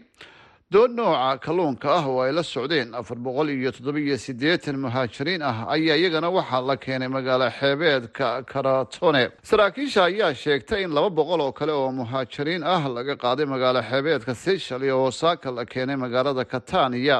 doon 0.72 0.96
nooca 0.96 1.38
kalluunka 1.40 1.88
ah 1.98 2.04
oo 2.08 2.20
ay 2.20 2.32
la 2.32 2.42
socdeen 2.42 2.92
afar 2.94 3.16
boqol 3.16 3.48
iyo 3.48 3.70
toddobiyo 3.72 4.16
siddeetan 4.26 4.76
muhaajiriin 4.84 5.40
ah 5.50 5.64
ayaa 5.74 5.96
iyagana 5.96 6.28
waxaa 6.38 6.60
la 6.68 6.76
keenay 6.76 7.08
magaalo 7.08 7.48
xeebeedka 7.58 8.44
karatone. 8.52 9.24
Saraakiisha 9.50 10.04
ayaa 10.10 10.34
sheegtay 10.34 10.82
in 10.84 10.90
laba 10.96 11.08
boqol 11.18 11.40
oo 11.40 11.52
kale 11.58 11.72
oo 11.72 11.88
muhaajiriin 12.00 12.62
ah 12.74 12.82
laga 12.96 13.14
qaaday 13.16 13.46
magaalo 13.54 13.80
xeebeedka 13.90 14.34
seychal 14.34 14.82
iyo 14.84 15.04
osaaka 15.08 15.48
la 15.50 15.64
keenay 15.64 15.96
magaalada 15.96 16.44
kataniya 16.44 17.18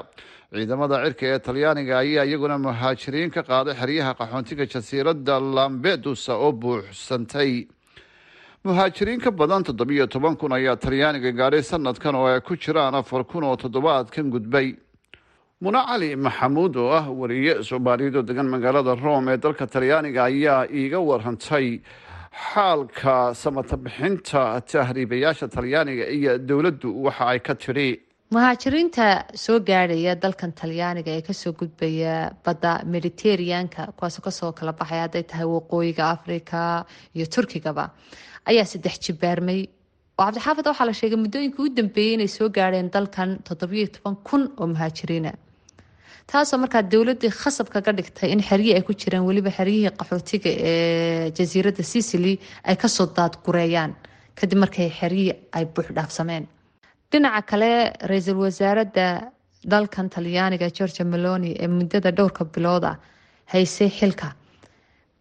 ciidamada 0.53 0.97
cirka 1.05 1.25
ee 1.33 1.39
talyaaniga 1.47 1.95
ayaa 2.05 2.25
iyaguna 2.29 2.59
muhaajiriin 2.67 3.31
ka 3.33 3.43
qaaday 3.51 3.75
xeryaha 3.81 4.13
qaxoontiga 4.21 4.65
jasiiradda 4.75 5.41
lambedusa 5.57 6.37
oo 6.37 6.53
buuxsantay 6.53 7.53
muhaajiriin 8.65 9.21
ka 9.21 9.31
badan 9.31 9.63
toddobiyo 9.65 10.07
toban 10.07 10.37
kun 10.37 10.53
ayaa 10.53 10.77
talyaaniga 10.77 11.31
gaadhay 11.33 11.63
sanadkan 11.63 12.15
oo 12.15 12.27
ay 12.27 12.41
ku 12.41 12.57
jiraan 12.57 12.95
afar 12.95 13.25
kun 13.25 13.45
oo 13.45 13.57
toddobaadkan 13.57 14.31
gudbay. 14.31 14.75
Muna 15.61 15.87
cali 15.87 16.17
maxamuud 16.17 16.77
oo 16.77 16.91
ah 16.91 17.07
wariye 17.21 17.63
soomaaliyeed 17.63 18.17
oo 18.17 18.23
degan 18.23 18.49
magaalada 18.51 18.95
rome 18.95 19.33
ee 19.33 19.37
dalka 19.39 19.67
talyaaniga 19.67 20.25
ayaa 20.25 20.67
iiga 20.71 20.99
warantay 21.01 21.81
xaalka 22.53 23.35
samata 23.35 23.77
bixinta 23.77 24.61
tahriibayaasha 24.71 25.49
talyaaniga 25.49 26.05
iyo 26.11 26.39
dowladdu 26.39 26.89
waxa 27.05 27.25
ay 27.33 27.39
ka 27.41 27.55
tidhi 27.55 27.91
muhaajiriinta 28.35 29.05
soo 29.43 29.59
gaadhaya 29.69 30.13
dalkan 30.23 30.53
talyaaniga 30.61 31.11
ee 31.19 31.23
ka 31.29 31.33
soo 31.33 31.53
gudbaya 31.61 32.15
badda 32.45 32.73
mediteraneanka 32.95 33.83
kuwaasoo 33.99 34.23
ka 34.27 34.31
soo 34.39 34.51
kala 34.59 34.73
baxay 34.81 35.01
hadday 35.05 35.23
tahay 35.31 35.47
waqooyiga 35.57 36.05
africa 36.15 36.61
iyo 37.17 37.27
turkigaba 37.35 37.85
ayaa 38.51 38.67
saddex 38.73 38.95
jibaarmay 39.07 39.61
oo 40.21 40.25
cabdixaafid 40.27 40.67
waxaa 40.71 40.87
la 40.91 40.95
sheegay 41.01 41.19
muddooyinkii 41.25 41.65
u 41.67 41.75
dambeeyey 41.79 42.15
inay 42.19 42.29
soo 42.37 42.49
gaadheen 42.59 42.91
dalkan 42.97 43.31
toddobiyo 43.49 43.87
toban 43.95 44.17
kun 44.29 44.43
oo 44.61 44.67
muhaajiriina. 44.73 45.33
Taasoo 46.31 46.59
markaa 46.65 46.83
dowladii 46.93 47.33
khasab 47.41 47.69
kaga 47.75 47.93
dhigtay 47.99 48.29
in 48.35 48.43
xeryi 48.49 48.75
ay 48.77 48.83
ku 48.87 48.93
jiraan 49.01 49.25
weliba 49.29 49.51
xeryihii 49.59 49.95
qaxootiga 50.01 50.51
ee 50.71 51.31
jasiiradda 51.39 51.83
sicily 51.93 52.35
ay 52.69 52.77
ka 52.83 52.89
soo 52.97 53.07
daadgureeyaan 53.17 53.93
kadib 54.39 54.59
markay 54.65 54.89
xeryihii 55.01 55.33
ay 55.57 55.65
buux 55.75 55.89
dhaafsameen 55.97 56.45
dhinaca 57.13 57.43
kale 57.51 57.71
ra'iisul 58.11 58.39
wasaaradda 58.45 59.07
dalkan 59.73 60.09
talyaaniga 60.15 60.69
georgia 60.79 61.05
meloni 61.05 61.51
ee 61.65 61.69
muddada 61.79 62.11
dhowrka 62.19 62.45
bilood 62.55 62.85
ah 62.91 62.97
haysay 63.53 63.89
xilka 63.99 64.29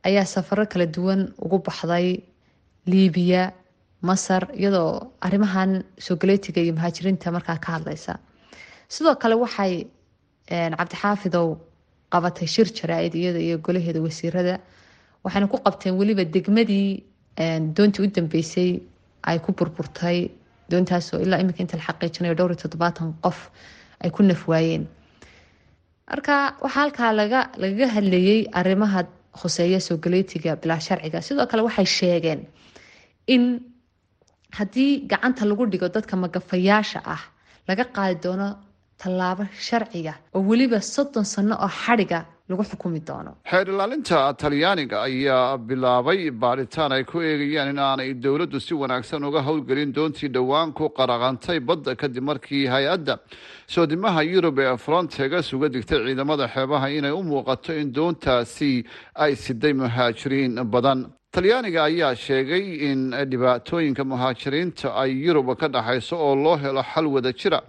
ayaa 0.08 0.26
safaro 0.36 0.66
kala 0.72 0.86
duwan 0.96 1.22
ugu 1.46 1.58
baxday 1.68 2.08
liibiya 2.92 3.44
masar 4.10 4.44
iyadoo 4.60 4.92
arrimahan 5.26 5.72
soogaleetiga 6.08 6.60
iyo 6.62 6.74
muhaajiriinta 6.78 7.32
markaa 7.36 7.58
ka 7.66 7.70
hadleysa 7.76 8.14
sidoo 8.94 9.16
kale 9.22 9.36
waxay 9.44 9.74
cabdixaafidow 10.80 11.48
qabatay 12.14 12.48
shir 12.54 12.68
jaraa-id 12.80 13.14
iyada 13.22 13.40
iyo 13.48 13.58
golaheeda 13.66 14.00
wasiirada 14.08 14.56
waxayna 15.24 15.48
ku 15.52 15.58
qabteen 15.66 15.96
weliba 16.00 16.24
degmadii 16.36 16.90
doontii 17.78 18.04
u 18.06 18.08
dambeysay 18.16 18.70
ay 19.30 19.38
ku 19.46 19.50
burburtay 19.58 20.20
doontaasoo 20.72 21.20
ilaa 21.26 21.40
iminka 21.44 21.62
inta 21.64 21.78
la 21.80 21.84
xaqiijinayo 21.88 22.34
dhowr 22.40 22.52
iyo 22.54 22.60
toddobaatan 22.64 23.10
qof 23.26 23.40
ay 24.04 24.10
ku 24.16 24.22
nafwaayeen 24.30 24.84
marka 26.12 26.36
waxaa 26.64 26.82
halkaa 26.82 27.12
laga 27.20 27.40
lagaga 27.62 27.88
hadlayay 27.96 28.42
arrimaha 28.60 29.00
khuseeya 29.40 29.80
soogaleetiga 29.88 30.52
bilaa 30.62 30.80
sharciga 30.88 31.20
sidoo 31.28 31.46
kale 31.52 31.62
waxay 31.68 31.88
sheegeen 31.98 32.40
in 33.34 33.44
haddii 34.58 34.92
gacanta 35.12 35.44
lagu 35.50 35.64
dhigo 35.72 35.88
dadka 35.96 36.14
magafayaasha 36.24 37.00
ah 37.16 37.22
laga 37.70 37.84
qaadi 37.96 38.16
doono 38.26 38.48
tallaabo 39.02 39.44
sharciga 39.68 40.14
oo 40.36 40.42
weliba 40.50 40.80
soddon 40.94 41.26
sano 41.34 41.56
oo 41.66 41.72
xadhiga 41.84 42.20
lagu 42.50 42.64
xukumi 42.70 43.00
doono 43.08 43.32
xeer 43.52 43.68
ilaalinta 43.74 44.20
talyaaniga 44.42 44.98
ayaa 45.08 45.58
bilaabay 45.68 46.22
baadhitaan 46.44 46.92
ay 46.98 47.04
ku 47.12 47.18
eegayaan 47.30 47.70
in 47.74 47.80
aanay 47.88 48.10
dowladdu 48.26 48.60
si 48.68 48.74
wanaagsan 48.82 49.24
uga 49.30 49.42
howlgelin 49.48 49.92
doontii 49.98 50.30
dhowaan 50.36 50.70
ku 50.78 50.86
qaraqantay 51.00 51.60
badda 51.70 51.92
kadib 52.02 52.24
markii 52.30 52.66
hay'adda 52.74 53.14
soodimaha 53.76 54.22
yurub 54.34 54.58
ee 54.66 54.78
frontegas 54.86 55.48
uga 55.58 55.68
digtay 55.76 56.00
ciidamada 56.08 56.46
xeebaha 56.56 56.88
inay 56.98 57.12
u 57.20 57.22
muuqato 57.32 57.72
in 57.82 57.88
doontaasi 57.98 58.72
ay 59.24 59.34
siday 59.44 59.74
muhaajiriin 59.82 60.54
badan. 60.74 61.00
Talyaaniga 61.36 61.82
ayaa 61.90 62.16
sheegay 62.26 62.64
in 62.90 63.00
dhibaatooyinka 63.32 64.04
muhaajiriinta 64.12 64.88
ay 65.02 65.12
yurub 65.26 65.48
ka 65.60 65.68
dhaxayso 65.76 66.16
oo 66.28 66.36
loo 66.44 66.56
helo 66.64 66.82
xal 66.92 67.06
wada 67.16 67.32
jira 67.42 67.60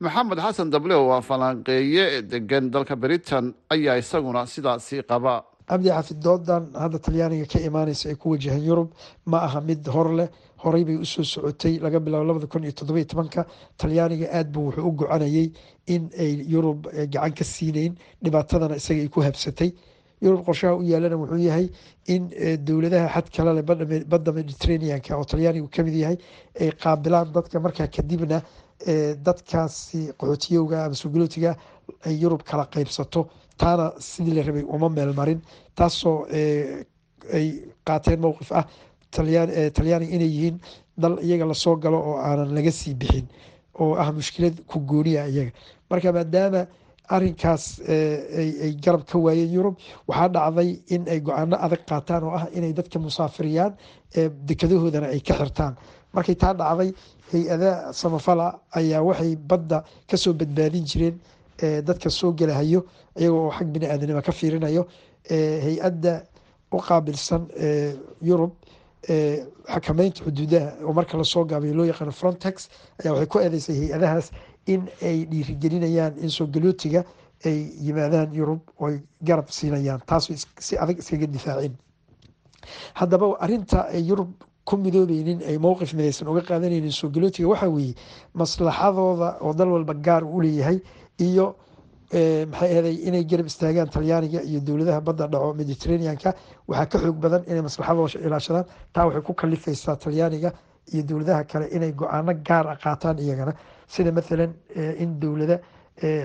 maxamed 0.00 0.38
xasan 0.44 0.70
dable 0.72 0.94
oo 0.94 1.20
falanqeeye 1.28 2.22
degan 2.30 2.70
dalka 2.72 2.96
britain 2.96 3.54
ayaa 3.70 3.96
isaguna 4.02 4.46
sidaasi 4.46 5.02
qaba. 5.10 5.34
Cabdi 5.68 5.88
xafid 5.96 6.18
doodan 6.26 6.64
hadda 6.82 6.98
talyaaniga 7.06 7.46
ka 7.52 7.58
imaaneysa 7.68 8.08
ay 8.10 8.16
ku 8.16 8.30
wajahaan 8.32 8.64
yurub 8.70 8.88
ma 9.26 9.38
aha 9.46 9.60
mid 9.60 9.86
hor 9.88 10.08
leh. 10.18 10.28
Bay 10.64 10.96
u 10.96 11.04
soo 11.04 11.22
socotay 11.24 11.78
laga 11.84 12.00
bilaabo 12.00 12.24
labada 12.24 12.46
kun 12.46 12.62
iyo 12.64 12.72
toddobiyo 12.72 13.04
tobanka. 13.04 13.46
Talyaaniga 13.78 14.26
aad 14.32 14.48
buu 14.52 14.66
wuxuu 14.70 14.88
u 14.88 14.92
gocanayay 14.98 15.52
in 15.86 16.08
ay 16.18 16.32
yurub 16.52 16.88
gacan 17.12 17.32
ka 17.38 17.44
siineyn 17.44 17.92
dhibaatadana 18.24 18.76
isaga 18.80 19.00
ay 19.04 19.08
ku 19.08 19.20
habsatay. 19.20 19.70
Yurub 20.24 20.40
qorshaha 20.46 20.74
u 20.80 20.82
yaalana 20.82 21.16
wuxuu 21.20 21.36
yahay 21.48 21.68
in 22.06 22.22
dowladaha 22.66 23.08
xad 23.14 23.26
kale 23.36 23.52
leh 23.56 23.62
badda 24.12 24.32
mediterraneanka 24.32 25.16
oo 25.18 25.24
talyaanigu 25.24 25.68
ka 25.68 25.82
mid 25.82 25.94
yahay 26.02 26.16
ay 26.60 26.70
qaabilaan 26.82 27.32
dadka. 27.36 27.60
Markaa 27.60 27.88
kadibna 27.88 28.40
dadkaasi 29.26 30.00
qaxootiyowga 30.18 30.84
ama 30.84 30.94
sugulootiga 30.94 31.56
ay 32.06 32.14
yurub 32.22 32.42
kala 32.42 32.64
qeybsato 32.74 33.28
taana 33.58 33.92
sidii 33.98 34.34
la 34.34 34.42
rabay 34.42 34.64
uma 34.74 34.88
meel 34.88 35.12
marin 35.14 35.40
taasoo 35.76 36.26
ay 37.36 37.46
qaateen 37.86 38.20
mowqif 38.20 38.52
ah. 38.52 38.66
Talyaaniga 39.14 40.10
inay 40.16 40.26
yihiin 40.36 40.56
dal 40.98 41.18
iyaga 41.22 41.46
la 41.46 41.54
soo 41.54 41.76
galo 41.76 41.98
oo 41.98 42.16
aanan 42.18 42.50
laga 42.54 42.70
sii 42.72 42.94
bixin 42.94 43.26
oo 43.78 43.94
ah 43.94 44.10
mushkilad 44.12 44.56
ku 44.66 44.80
gooniya 44.80 45.28
iyaga. 45.28 45.52
Marka 45.90 46.12
maadaama 46.12 46.66
arinkaas 47.08 47.80
ay 47.88 48.76
garab 48.84 49.04
ka 49.04 49.18
waayeen 49.18 49.52
yurub 49.52 49.76
waxaa 50.08 50.28
dhacday 50.28 50.80
in 50.88 51.04
ay 51.08 51.20
go'aano 51.20 51.56
adag 51.56 51.82
qaataan 51.88 52.22
oo 52.24 52.34
ah 52.38 52.46
inay 52.56 52.72
dadka 52.72 52.98
musaafiriyaan 52.98 53.72
dekadahoodana 54.48 55.08
ay 55.14 55.20
ka 55.20 55.34
xirtaan. 55.34 55.76
Markay 56.14 56.34
taa 56.34 56.54
dhacday 56.54 56.92
hay'ada 57.32 57.92
samafala 57.92 58.60
ayaa 58.72 59.02
waxay 59.02 59.36
badda 59.36 59.84
ka 60.08 60.16
soo 60.16 60.32
badbaadin 60.32 60.84
jireen 60.86 61.16
dadka 61.84 62.10
soo 62.10 62.32
gelahayo 62.32 62.80
iyaga 63.18 63.36
oo 63.36 63.50
xag 63.50 63.68
bini 63.74 63.86
aadanima 63.86 64.22
ka 64.22 64.32
fiirinayo 64.32 64.86
hay'adda 65.66 66.22
u 66.72 66.78
qaabilsan 66.78 67.42
yurub 68.22 68.52
xakameynta 69.74 70.22
xuduudaha. 70.24 70.68
Oo 70.84 70.92
marka 70.92 71.16
la 71.18 71.24
soo 71.24 71.44
gaabayo 71.44 71.74
loo 71.74 71.84
yaqaano 71.84 72.12
frontex 72.12 72.68
ayaa 73.00 73.12
waxay 73.14 73.26
ku 73.32 73.38
eedeysay 73.38 73.76
hay'adahaas 73.80 74.30
in 74.66 74.88
ay 75.02 75.24
dhiirigelinayaan 75.30 76.14
in 76.22 76.30
soo 76.30 76.46
galootiga 76.46 77.04
ay 77.44 77.58
yimaadaan 77.86 78.32
yurub 78.34 78.60
oo 78.80 78.86
ay 78.88 79.00
garab 79.22 79.48
siinayaan 79.50 80.00
taas 80.06 80.24
si 80.58 80.76
adag 80.78 80.98
iskaga 80.98 81.26
difaacin. 81.26 81.74
Haddaba 82.94 83.36
arinta 83.40 83.86
ay 83.92 84.02
yurub 84.08 84.30
ku 84.64 84.76
midoobeynin 84.76 85.42
ay 85.48 85.58
mowqif 85.58 85.92
midaysan 85.94 86.28
uga 86.28 86.40
qaadanaynin 86.48 86.92
soo 86.92 87.08
galootiga 87.10 87.48
waxaa 87.48 87.68
weeye 87.68 87.94
maslaxadooda 88.34 89.28
oo 89.40 89.52
dal 89.54 89.68
walba 89.68 89.94
gaar 89.94 90.24
u 90.24 90.40
leeyahay 90.40 90.78
iyo 91.20 91.56
maxay 92.50 92.70
ahaday 92.72 92.96
inay 93.08 93.24
garab 93.24 93.46
istaagaan 93.46 93.88
talyaaniga 93.90 94.40
iyo 94.42 94.60
dowladaha 94.60 95.00
badda 95.00 95.26
dhaco 95.32 95.52
mediterraneanka 95.54 96.30
waxaa 96.68 96.86
ka 96.86 96.98
xoog 96.98 97.16
badan 97.24 97.42
inay 97.50 97.62
maslaxadooda 97.68 98.18
ilaashadaan. 98.26 98.64
Taa 98.94 99.04
waxay 99.06 99.22
ku 99.22 99.32
kalifaysaa 99.34 99.96
talyaaniga 99.96 100.50
iyo 100.92 101.02
dowladaha 101.08 101.44
kale 101.44 101.66
inay 101.76 101.92
go'aano 101.92 102.32
gaar 102.48 102.66
a 102.72 102.76
qaataan 102.76 103.18
iyagana 103.18 103.52
sida 103.88 104.12
mathalan 104.12 104.52
in 105.02 105.18
dowladda 105.20 105.58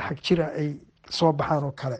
xagjira 0.08 0.45
ay 0.58 0.69
soo 1.10 1.32
baxaan 1.34 1.63
oo 1.63 1.72
kale. 1.72 1.98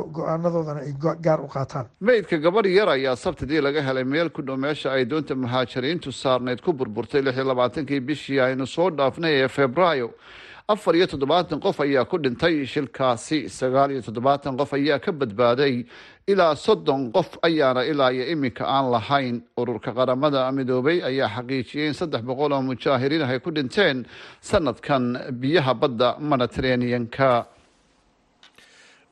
Go'aanadoodana 0.00 0.80
ay 0.80 0.92
gaar 1.20 1.40
u 1.44 1.48
qaataan. 1.48 1.86
Meydka 2.00 2.36
gabadh 2.38 2.66
yar 2.72 2.88
ayaa 2.88 3.16
sabtidii 3.16 3.60
laga 3.60 3.82
helay 3.82 4.04
meel 4.04 4.30
ku 4.30 4.42
dhow 4.42 4.56
meesha 4.56 4.92
ay 4.92 5.04
doonta 5.04 5.34
muhaajiriintu 5.34 6.12
saarnayd 6.12 6.60
ku 6.64 6.72
burburtay 6.72 7.22
lix 7.22 7.34
iyo 7.36 7.44
labaatankii 7.44 8.00
bishii 8.00 8.40
aynu 8.40 8.66
soo 8.66 8.90
dhaafnay 8.90 9.34
ee 9.42 9.48
febraayo 9.48 10.08
afar 10.72 10.94
iyo 10.96 11.06
toddobaatan 11.12 11.58
qof 11.64 11.80
ayaa 11.84 12.04
ku 12.10 12.16
dhintay 12.24 12.62
shilkaasi 12.72 13.38
sagaal 13.58 13.90
iyo 13.90 14.02
toddobaatan 14.06 14.56
qof 14.60 14.70
ayaa 14.78 14.98
ka 15.04 15.10
badbaaday. 15.12 15.74
Ilaa 16.30 16.54
soddon 16.54 17.10
qof 17.16 17.30
ayaana 17.42 17.82
ilaa 17.90 18.10
iyo 18.14 18.24
iminka 18.32 18.64
aan 18.76 18.86
lahayn. 18.94 19.36
Ururka 19.60 19.90
qaramada 19.98 20.46
midoobay 20.52 21.02
ayaa 21.02 21.28
xaqiijiyay 21.36 21.86
in 21.90 21.94
saddex 22.00 22.22
boqol 22.22 22.52
oo 22.52 22.62
mujaahiriin 22.62 23.22
ay 23.26 23.38
ku 23.44 23.50
dhinteen 23.50 24.06
sanadkan 24.40 25.04
biyaha 25.40 25.74
badda 25.74 26.08
mediterraneanka 26.30 27.30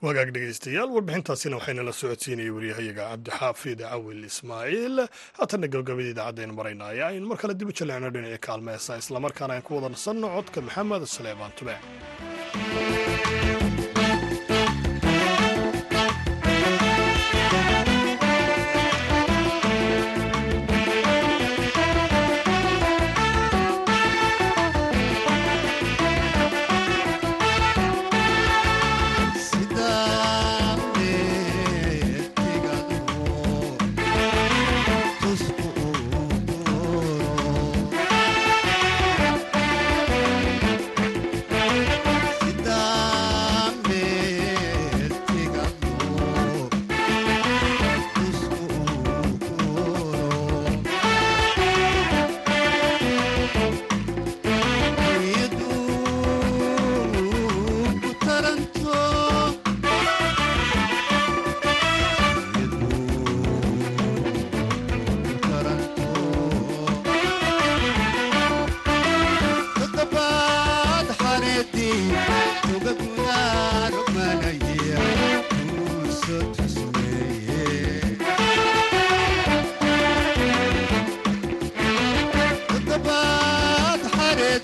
wagaag 0.06 0.30
dhegeystayaal 0.34 0.90
warbixintaasina 0.96 1.56
waxayna 1.58 1.82
la 1.88 1.92
socodsiinayay 2.00 2.50
waryahayaga 2.56 3.04
cabdixaafid 3.10 3.80
cawil 3.90 4.22
ismaaciil. 4.30 4.96
Haatanna 5.38 5.66
gabagabadii 5.72 6.12
idaacadaynu 6.14 6.54
maraynaya 6.58 7.04
aynu 7.10 7.26
mar 7.30 7.38
kale 7.42 7.54
dib 7.58 7.68
u 7.72 7.76
jaleecno 7.80 8.10
dhinaca 8.14 8.38
kaalmeesa 8.46 8.98
islamarkaana 9.02 9.54
aan 9.58 9.62
ku 9.66 9.74
wada 9.76 9.88
nasanno 9.94 10.26
codka 10.36 10.60
maxamed 10.66 11.02
saleebaan 11.16 11.52
tube 11.58 11.74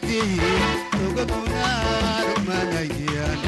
dihin 0.08 0.64
uga 1.08 1.24
gunaarmanayaan 1.32 3.40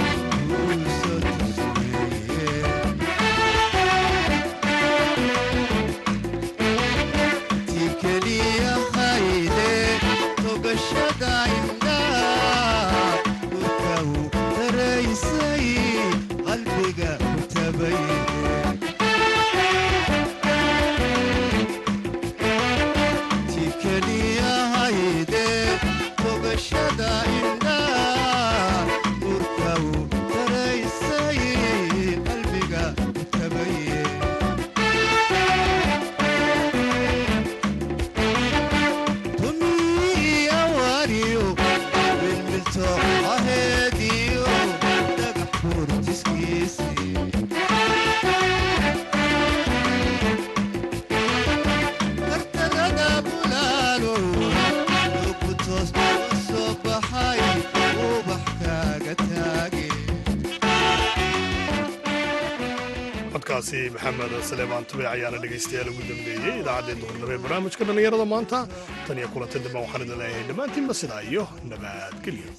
codkaasi 63.56 63.90
maxamed 63.94 64.32
saleebaan 64.50 64.84
tube 64.90 65.04
ayaana 65.14 65.38
dhegaystayaal 65.42 65.88
ugu 65.92 66.02
dambeeyey 66.10 66.54
idaacaddeen 66.62 66.98
duhurnimo 67.02 67.28
ee 67.34 67.38
barnaamijka 67.44 67.82
dhallinyarada 67.88 68.26
maanta. 68.34 68.58
Tan 69.06 69.18
iyo 69.20 69.28
kulanta 69.34 69.58
dambe 69.64 69.78
waxaan 69.84 70.02
idin 70.06 70.18
leeyahay 70.22 70.44
dhammaantiinba 70.48 70.94
sidaa 71.00 71.22
iyo 71.30 71.44
nabadgelyo 71.70 72.50